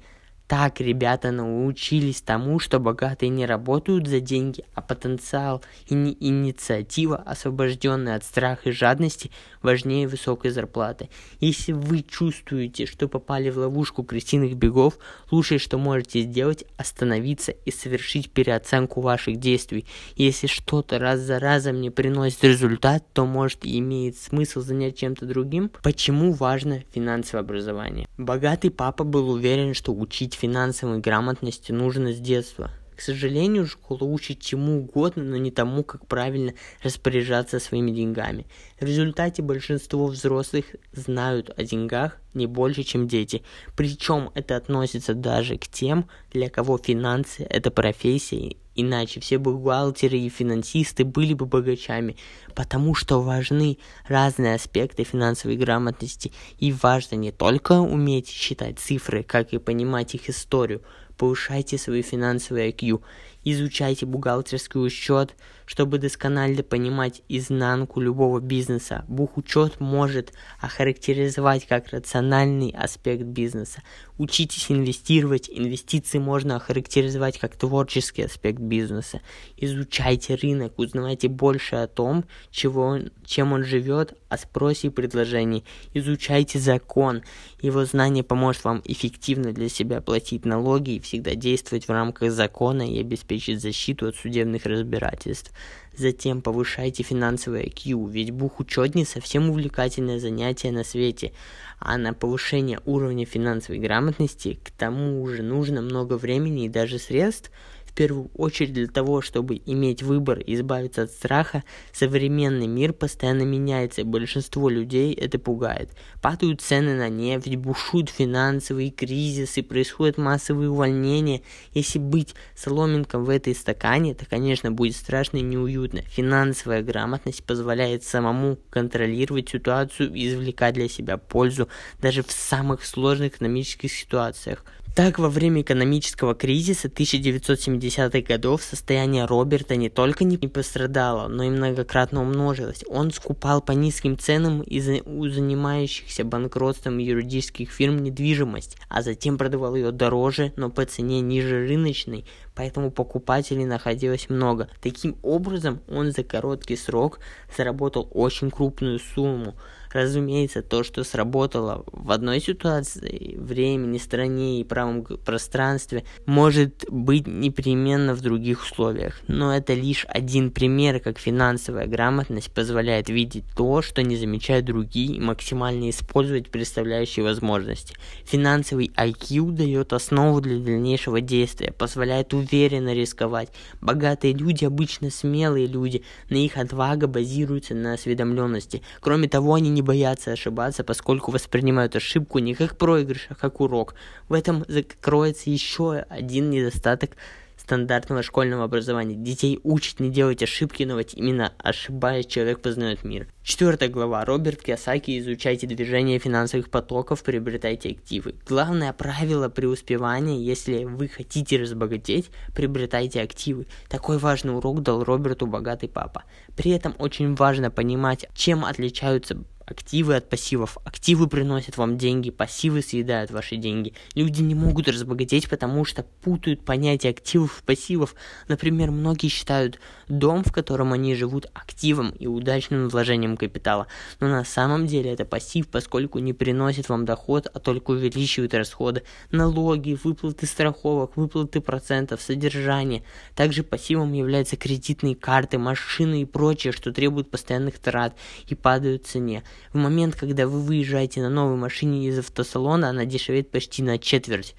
Так 0.51 0.81
ребята 0.81 1.31
научились 1.31 2.21
тому, 2.21 2.59
что 2.59 2.77
богатые 2.79 3.29
не 3.29 3.45
работают 3.45 4.07
за 4.07 4.19
деньги, 4.19 4.65
а 4.73 4.81
потенциал 4.81 5.63
и 5.87 5.93
инициатива, 5.93 7.15
освобожденная 7.15 8.17
от 8.17 8.25
страха 8.25 8.67
и 8.67 8.73
жадности, 8.73 9.31
важнее 9.61 10.07
высокой 10.07 10.51
зарплаты. 10.51 11.09
Если 11.39 11.71
вы 11.71 12.03
чувствуете, 12.03 12.85
что 12.85 13.07
попали 13.07 13.49
в 13.49 13.57
ловушку 13.57 14.03
крысиных 14.03 14.55
бегов, 14.55 14.97
лучшее, 15.29 15.59
что 15.59 15.77
можете 15.77 16.21
сделать, 16.21 16.65
остановиться 16.77 17.51
и 17.51 17.71
совершить 17.71 18.31
переоценку 18.31 19.01
ваших 19.01 19.37
действий. 19.37 19.85
Если 20.15 20.47
что-то 20.47 20.99
раз 20.99 21.19
за 21.19 21.39
разом 21.39 21.81
не 21.81 21.89
приносит 21.89 22.43
результат, 22.43 23.03
то 23.13 23.25
может 23.25 23.59
имеет 23.63 24.17
смысл 24.17 24.61
занять 24.61 24.97
чем-то 24.97 25.25
другим. 25.25 25.71
Почему 25.83 26.33
важно 26.33 26.83
финансовое 26.93 27.43
образование? 27.43 28.07
Богатый 28.17 28.69
папа 28.69 29.03
был 29.03 29.29
уверен, 29.29 29.73
что 29.73 29.93
учить 29.93 30.35
финансовой 30.35 30.99
грамотности 30.99 31.71
нужно 31.71 32.13
с 32.13 32.19
детства. 32.19 32.71
К 33.01 33.03
сожалению, 33.03 33.65
школа 33.65 34.03
учит 34.03 34.41
чему 34.41 34.77
угодно, 34.81 35.23
но 35.23 35.37
не 35.37 35.49
тому, 35.49 35.83
как 35.83 36.05
правильно 36.05 36.53
распоряжаться 36.83 37.59
своими 37.59 37.89
деньгами. 37.89 38.45
В 38.79 38.85
результате 38.85 39.41
большинство 39.41 40.05
взрослых 40.05 40.65
знают 40.93 41.49
о 41.57 41.63
деньгах 41.63 42.19
не 42.35 42.45
больше, 42.45 42.83
чем 42.83 43.07
дети. 43.07 43.41
Причем 43.75 44.29
это 44.35 44.55
относится 44.55 45.15
даже 45.15 45.57
к 45.57 45.67
тем, 45.67 46.07
для 46.31 46.47
кого 46.51 46.77
финансы– 46.77 47.41
это 47.49 47.71
профессия, 47.71 48.55
иначе 48.75 49.19
все 49.19 49.39
бухгалтеры 49.39 50.19
и 50.19 50.29
финансисты 50.29 51.03
были 51.03 51.33
бы 51.33 51.47
богачами, 51.47 52.17
потому 52.53 52.93
что 52.93 53.19
важны 53.19 53.79
разные 54.07 54.53
аспекты 54.53 55.05
финансовой 55.05 55.57
грамотности, 55.57 56.31
и 56.59 56.71
важно 56.71 57.15
не 57.15 57.31
только 57.31 57.79
уметь 57.79 58.29
считать 58.29 58.77
цифры, 58.77 59.23
как 59.23 59.53
и 59.53 59.57
понимать 59.57 60.13
их 60.13 60.29
историю, 60.29 60.83
повышайте 61.21 61.77
свой 61.77 62.01
финансовый 62.01 62.71
IQ, 62.71 62.99
изучайте 63.43 64.05
бухгалтерский 64.05 64.79
учет, 64.79 65.35
чтобы 65.65 65.99
досконально 65.99 66.63
понимать 66.63 67.21
изнанку 67.29 68.01
любого 68.01 68.39
бизнеса. 68.39 69.05
Бухучет 69.07 69.79
может 69.79 70.33
охарактеризовать 70.59 71.65
как 71.65 71.89
рациональный 71.89 72.71
аспект 72.77 73.23
бизнеса. 73.23 73.81
Учитесь 74.17 74.69
инвестировать. 74.69 75.49
Инвестиции 75.49 76.19
можно 76.19 76.57
охарактеризовать 76.57 77.39
как 77.39 77.55
творческий 77.55 78.23
аспект 78.23 78.59
бизнеса. 78.59 79.21
Изучайте 79.57 80.35
рынок, 80.35 80.77
узнавайте 80.77 81.29
больше 81.29 81.77
о 81.77 81.87
том, 81.87 82.25
чего 82.51 82.83
он, 82.83 83.11
чем 83.25 83.53
он 83.53 83.63
живет, 83.63 84.13
о 84.29 84.37
спросе 84.37 84.87
и 84.87 84.91
предложении. 84.91 85.63
Изучайте 85.93 86.59
закон. 86.59 87.23
Его 87.61 87.85
знание 87.85 88.23
поможет 88.23 88.63
вам 88.65 88.81
эффективно 88.83 89.53
для 89.53 89.69
себя 89.69 90.01
платить 90.01 90.45
налоги 90.45 90.95
и 90.95 90.99
всегда 90.99 91.33
действовать 91.35 91.87
в 91.87 91.91
рамках 91.91 92.31
закона 92.31 92.81
и 92.81 92.99
обеспечить 92.99 93.30
защиту 93.39 94.07
от 94.07 94.15
судебных 94.15 94.65
разбирательств. 94.65 95.51
Затем 95.95 96.41
повышайте 96.41 97.03
финансовый 97.03 97.65
IQ, 97.65 98.09
ведь 98.09 98.31
бухучет 98.31 98.95
не 98.95 99.05
совсем 99.05 99.49
увлекательное 99.49 100.19
занятие 100.19 100.71
на 100.71 100.83
свете, 100.83 101.33
а 101.79 101.97
на 101.97 102.13
повышение 102.13 102.79
уровня 102.85 103.25
финансовой 103.25 103.79
грамотности 103.79 104.59
к 104.63 104.71
тому 104.71 105.27
же 105.27 105.43
нужно 105.43 105.81
много 105.81 106.17
времени 106.17 106.65
и 106.65 106.69
даже 106.69 106.99
средств– 106.99 107.51
в 107.91 107.93
первую 107.93 108.31
очередь 108.35 108.73
для 108.73 108.87
того, 108.87 109.21
чтобы 109.21 109.61
иметь 109.65 110.01
выбор 110.01 110.39
и 110.39 110.55
избавиться 110.55 111.03
от 111.03 111.11
страха, 111.11 111.63
современный 111.91 112.67
мир 112.67 112.93
постоянно 112.93 113.41
меняется, 113.41 114.01
и 114.01 114.05
большинство 114.05 114.69
людей 114.69 115.13
это 115.13 115.37
пугает. 115.37 115.89
Падают 116.21 116.61
цены 116.61 116.95
на 116.95 117.09
нефть, 117.09 117.53
бушуют 117.57 118.09
финансовые 118.09 118.91
кризисы, 118.91 119.61
происходят 119.61 120.17
массовые 120.17 120.69
увольнения. 120.69 121.41
Если 121.73 121.99
быть 121.99 122.33
соломинком 122.55 123.25
в 123.25 123.29
этой 123.29 123.53
стакане, 123.53 124.13
то, 124.15 124.25
конечно, 124.25 124.71
будет 124.71 124.95
страшно 124.95 125.37
и 125.37 125.41
неуютно. 125.41 126.01
Финансовая 126.03 126.83
грамотность 126.83 127.43
позволяет 127.43 128.05
самому 128.05 128.57
контролировать 128.69 129.49
ситуацию 129.49 130.13
и 130.13 130.29
извлекать 130.29 130.75
для 130.75 130.87
себя 130.87 131.17
пользу 131.17 131.67
даже 132.01 132.23
в 132.23 132.31
самых 132.31 132.85
сложных 132.85 133.35
экономических 133.35 133.91
ситуациях. 133.91 134.63
Так, 134.93 135.19
во 135.19 135.29
время 135.29 135.61
экономического 135.61 136.35
кризиса 136.35 136.89
1970-х 136.89 138.21
годов 138.27 138.61
состояние 138.61 139.23
Роберта 139.23 139.77
не 139.77 139.89
только 139.89 140.25
не 140.25 140.37
пострадало, 140.37 141.29
но 141.29 141.43
и 141.43 141.49
многократно 141.49 142.21
умножилось. 142.21 142.83
Он 142.89 143.11
скупал 143.11 143.61
по 143.61 143.71
низким 143.71 144.17
ценам 144.19 144.61
из 144.61 144.89
у 145.05 145.29
занимающихся 145.29 146.25
банкротством 146.25 146.97
юридических 146.97 147.71
фирм 147.71 148.03
недвижимость, 148.03 148.75
а 148.89 149.01
затем 149.01 149.37
продавал 149.37 149.75
ее 149.75 149.91
дороже, 149.93 150.51
но 150.57 150.69
по 150.69 150.85
цене 150.85 151.21
ниже 151.21 151.65
рыночной, 151.65 152.25
поэтому 152.53 152.91
покупателей 152.91 153.63
находилось 153.63 154.29
много. 154.29 154.67
Таким 154.81 155.15
образом, 155.23 155.79
он 155.87 156.11
за 156.11 156.25
короткий 156.25 156.75
срок 156.75 157.19
заработал 157.55 158.09
очень 158.11 158.51
крупную 158.51 158.99
сумму. 158.99 159.55
Разумеется, 159.93 160.61
то, 160.61 160.83
что 160.83 161.03
сработало 161.03 161.83
в 161.91 162.11
одной 162.11 162.39
ситуации, 162.39 163.35
времени, 163.37 163.97
стране 163.97 164.61
и 164.61 164.63
правом 164.63 165.03
пространстве, 165.03 166.05
может 166.25 166.85
быть 166.89 167.27
непременно 167.27 168.13
в 168.15 168.21
других 168.21 168.63
условиях. 168.63 169.19
Но 169.27 169.53
это 169.55 169.73
лишь 169.73 170.05
один 170.07 170.51
пример, 170.51 170.99
как 170.99 171.19
финансовая 171.19 171.87
грамотность 171.87 172.53
позволяет 172.53 173.09
видеть 173.09 173.43
то, 173.55 173.81
что 173.81 174.01
не 174.01 174.15
замечают 174.15 174.65
другие, 174.65 175.15
и 175.15 175.19
максимально 175.19 175.89
использовать 175.89 176.49
представляющие 176.49 177.23
возможности. 177.23 177.95
Финансовый 178.25 178.91
IQ 178.95 179.51
дает 179.51 179.93
основу 179.93 180.41
для 180.41 180.57
дальнейшего 180.59 181.21
действия, 181.21 181.71
позволяет 181.71 182.33
уверенно 182.33 182.93
рисковать. 182.93 183.49
Богатые 183.81 184.33
люди 184.33 184.65
обычно 184.65 185.09
смелые 185.09 185.67
люди, 185.67 186.03
на 186.29 186.37
их 186.37 186.57
отвага 186.57 187.07
базируется 187.07 187.73
на 187.73 187.93
осведомленности. 187.93 188.81
Кроме 189.01 189.27
того, 189.27 189.55
они 189.55 189.69
не 189.69 189.80
не 189.81 189.85
боятся 189.85 190.31
ошибаться, 190.31 190.83
поскольку 190.83 191.31
воспринимают 191.31 191.95
ошибку 191.95 192.39
не 192.39 192.53
как 192.53 192.77
проигрыш, 192.77 193.27
а 193.29 193.35
как 193.35 193.59
урок. 193.61 193.95
В 194.29 194.33
этом 194.33 194.63
закроется 194.67 195.49
еще 195.49 196.05
один 196.07 196.51
недостаток 196.51 197.11
стандартного 197.57 198.21
школьного 198.21 198.65
образования. 198.65 199.15
Детей 199.15 199.59
учат 199.63 199.99
не 199.99 200.09
делать 200.09 200.43
ошибки, 200.43 200.83
но 200.83 200.95
вот 200.95 201.13
именно 201.13 201.53
ошибаясь, 201.57 202.27
человек 202.27 202.59
познает 202.61 203.03
мир. 203.03 203.27
Четвертая 203.43 203.89
глава. 203.89 204.25
Роберт 204.25 204.61
Киосаки. 204.61 205.17
Изучайте 205.19 205.67
движение 205.67 206.19
финансовых 206.19 206.69
потоков, 206.69 207.23
приобретайте 207.23 207.89
активы. 207.91 208.35
Главное 208.47 208.93
правило 208.93 209.49
преуспевания, 209.49 210.37
если 210.37 210.83
вы 210.83 211.07
хотите 211.07 211.57
разбогатеть, 211.57 212.29
приобретайте 212.55 213.21
активы. 213.21 213.65
Такой 213.89 214.17
важный 214.17 214.55
урок 214.55 214.81
дал 214.81 215.03
Роберту 215.03 215.47
богатый 215.47 215.87
папа. 215.87 216.23
При 216.55 216.71
этом 216.71 216.93
очень 216.99 217.35
важно 217.35 217.71
понимать, 217.71 218.27
чем 218.35 218.65
отличаются 218.65 219.37
активы 219.71 220.15
от 220.15 220.29
пассивов. 220.29 220.77
Активы 220.85 221.27
приносят 221.27 221.77
вам 221.77 221.97
деньги, 221.97 222.29
пассивы 222.29 222.81
съедают 222.81 223.31
ваши 223.31 223.55
деньги. 223.55 223.93
Люди 224.13 224.41
не 224.41 224.53
могут 224.53 224.87
разбогатеть, 224.87 225.49
потому 225.49 225.85
что 225.85 226.03
путают 226.21 226.63
понятие 226.63 227.11
активов 227.11 227.61
и 227.61 227.65
пассивов. 227.65 228.15
Например, 228.47 228.91
многие 228.91 229.29
считают 229.29 229.79
дом, 230.07 230.43
в 230.43 230.51
котором 230.51 230.93
они 230.93 231.15
живут, 231.15 231.47
активом 231.53 232.11
и 232.11 232.27
удачным 232.27 232.89
вложением 232.89 233.37
капитала. 233.37 233.87
Но 234.19 234.27
на 234.27 234.43
самом 234.43 234.87
деле 234.87 235.11
это 235.11 235.25
пассив, 235.25 235.67
поскольку 235.67 236.19
не 236.19 236.33
приносит 236.33 236.89
вам 236.89 237.05
доход, 237.05 237.47
а 237.51 237.59
только 237.59 237.91
увеличивает 237.91 238.53
расходы. 238.53 239.03
Налоги, 239.31 239.97
выплаты 240.03 240.45
страховок, 240.45 241.17
выплаты 241.17 241.61
процентов, 241.61 242.21
содержание. 242.21 243.03
Также 243.35 243.63
пассивом 243.63 244.13
являются 244.13 244.57
кредитные 244.57 245.15
карты, 245.15 245.57
машины 245.57 246.21
и 246.21 246.25
прочее, 246.25 246.73
что 246.73 246.91
требует 246.91 247.31
постоянных 247.31 247.79
трат 247.79 248.15
и 248.47 248.55
падают 248.55 249.05
в 249.05 249.09
цене. 249.09 249.43
В 249.73 249.77
момент, 249.77 250.15
когда 250.15 250.47
вы 250.47 250.59
выезжаете 250.59 251.21
на 251.21 251.29
новой 251.29 251.55
машине 251.55 252.07
из 252.07 252.19
автосалона, 252.19 252.89
она 252.89 253.05
дешевеет 253.05 253.51
почти 253.51 253.83
на 253.83 253.97
четверть. 253.97 254.55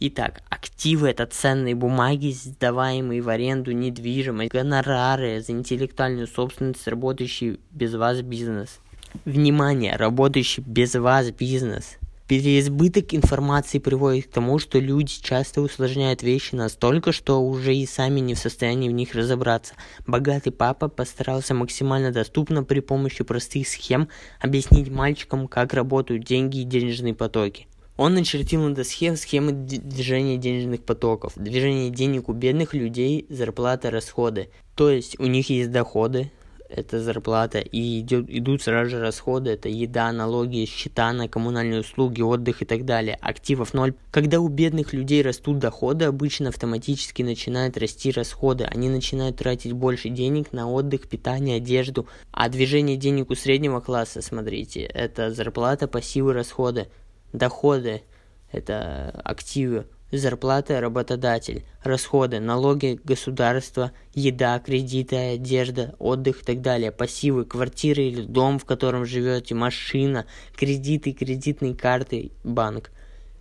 Итак, 0.00 0.42
активы– 0.50 1.08
это 1.10 1.26
ценные 1.26 1.74
бумаги, 1.74 2.32
сдаваемые 2.32 3.22
в 3.22 3.28
аренду 3.28 3.72
недвижимость, 3.72 4.52
гонорары 4.52 5.40
за 5.40 5.52
интеллектуальную 5.52 6.26
собственность, 6.26 6.86
работающий 6.86 7.60
без 7.70 7.94
вас 7.94 8.20
бизнес. 8.20 8.80
Внимание, 9.24 9.96
работающий 9.96 10.62
без 10.62 10.94
вас 10.94 11.30
бизнес. 11.30 11.98
Переизбыток 12.26 13.12
информации 13.12 13.78
приводит 13.78 14.28
к 14.28 14.30
тому, 14.30 14.58
что 14.58 14.78
люди 14.78 15.12
часто 15.20 15.60
усложняют 15.60 16.22
вещи 16.22 16.54
настолько, 16.54 17.12
что 17.12 17.42
уже 17.42 17.76
и 17.76 17.84
сами 17.84 18.20
не 18.20 18.32
в 18.32 18.38
состоянии 18.38 18.88
в 18.88 18.92
них 18.92 19.14
разобраться. 19.14 19.74
Богатый 20.06 20.50
папа 20.50 20.88
постарался 20.88 21.52
максимально 21.52 22.12
доступно 22.12 22.64
при 22.64 22.80
помощи 22.80 23.24
простых 23.24 23.68
схем 23.68 24.08
объяснить 24.40 24.88
мальчикам, 24.88 25.48
как 25.48 25.74
работают 25.74 26.24
деньги 26.24 26.60
и 26.60 26.64
денежные 26.64 27.12
потоки. 27.12 27.66
Он 27.98 28.14
начертил 28.14 28.62
на 28.62 28.74
доске 28.74 29.14
схемы 29.16 29.52
движения 29.52 30.38
денежных 30.38 30.82
потоков, 30.82 31.34
движение 31.36 31.90
денег 31.90 32.30
у 32.30 32.32
бедных 32.32 32.72
людей, 32.72 33.26
зарплата, 33.28 33.90
расходы. 33.90 34.48
То 34.74 34.88
есть 34.88 35.20
у 35.20 35.26
них 35.26 35.50
есть 35.50 35.70
доходы, 35.70 36.32
это 36.74 37.00
зарплата, 37.00 37.58
и 37.60 38.00
идет, 38.00 38.26
идут 38.28 38.62
сразу 38.62 38.90
же 38.90 39.00
расходы, 39.00 39.50
это 39.50 39.68
еда, 39.68 40.12
налоги, 40.12 40.64
счета 40.64 41.12
на 41.12 41.28
коммунальные 41.28 41.80
услуги, 41.80 42.22
отдых 42.22 42.62
и 42.62 42.64
так 42.64 42.84
далее. 42.84 43.16
Активов 43.20 43.74
ноль. 43.74 43.94
Когда 44.10 44.40
у 44.40 44.48
бедных 44.48 44.92
людей 44.92 45.22
растут 45.22 45.58
доходы, 45.58 46.06
обычно 46.06 46.48
автоматически 46.48 47.22
начинают 47.22 47.78
расти 47.78 48.10
расходы. 48.10 48.64
Они 48.64 48.88
начинают 48.88 49.36
тратить 49.36 49.72
больше 49.72 50.08
денег 50.08 50.52
на 50.52 50.70
отдых, 50.70 51.08
питание, 51.08 51.56
одежду. 51.56 52.06
А 52.32 52.48
движение 52.48 52.96
денег 52.96 53.30
у 53.30 53.34
среднего 53.34 53.80
класса, 53.80 54.22
смотрите, 54.22 54.82
это 54.82 55.30
зарплата, 55.32 55.86
пассивы, 55.86 56.32
расходы 56.32 56.88
доходы– 57.34 58.02
это 58.52 59.10
активы, 59.24 59.86
зарплата– 60.18 60.80
работодатель, 60.82 61.64
расходы, 61.82 62.40
налоги– 62.40 63.00
государство, 63.04 63.92
еда, 64.14 64.58
кредиты, 64.58 65.16
одежда, 65.16 65.94
отдых 65.98 66.42
и 66.42 66.44
так 66.44 66.60
далее, 66.60 66.92
пассивы, 66.92 67.44
квартиры 67.44 68.04
или 68.04 68.22
дом, 68.22 68.58
в 68.58 68.64
котором 68.64 69.04
живете, 69.04 69.54
машина, 69.54 70.26
кредиты, 70.56 71.12
кредитные 71.12 71.74
карты, 71.74 72.32
банк. 72.42 72.90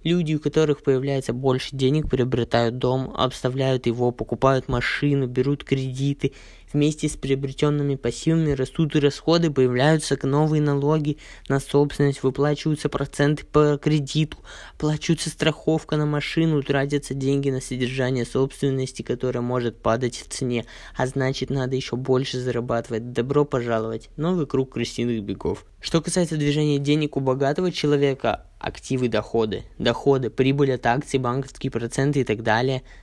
Люди, 0.03 0.36
у 0.36 0.39
которых 0.39 0.84
появляется 0.84 1.32
больше 1.32 1.75
денег, 1.75 2.10
приобретают 2.10 2.77
дом, 2.77 3.13
обставляют 3.15 3.86
его, 3.86 4.12
покупают 4.12 4.68
машину, 4.68 5.27
берут 5.27 5.63
кредиты– 5.63 6.34
Вместе 6.74 7.08
с 7.08 7.15
приобретенными 7.15 7.96
пассивами 7.96 8.51
растут 8.51 8.96
и 8.96 9.00
расходы, 9.00 9.51
появляются 9.51 10.18
новые 10.24 10.62
налоги 10.62 11.18
на 11.48 11.60
собственность, 11.60 12.24
выплачиваются 12.24 12.89
проценты 12.89 13.46
по 13.46 13.77
кредиту, 13.77 14.38
оплачивается 14.75 15.30
страховка 15.30 15.98
на 15.98 16.08
машину, 16.08 16.63
тратятся 16.63 17.13
деньги 17.13 17.51
на 17.51 17.62
содержание 17.62 18.25
собственности, 18.25 19.03
которая 19.03 19.44
может 19.44 19.84
падать 19.84 20.18
в 20.18 20.27
цене, 20.34 20.65
а 20.98 21.06
значит 21.06 21.51
надо 21.51 21.75
еще 21.75 21.96
больше 21.96 22.39
зарабатывать. 22.39 23.12
Добро 23.12 23.46
пожаловать. 23.46 24.10
Новый 24.18 24.48
круг 24.48 24.74
крысиных 24.74 25.22
бегов. 25.24 25.65
Что 25.80 26.01
касается 26.01 26.38
движения 26.38 26.80
денег 26.80 27.18
у 27.18 27.20
богатого 27.20 27.72
человека, 27.72 28.48
активы, 28.58 29.10
доходы, 29.10 29.63
доходы, 29.77 30.30
прибыль 30.30 30.74
от 30.74 30.86
акций, 30.88 31.20
банковские 31.20 31.70
проценты 31.72 32.22
и 32.22 32.24
так 32.24 32.42
далее– 32.42 32.82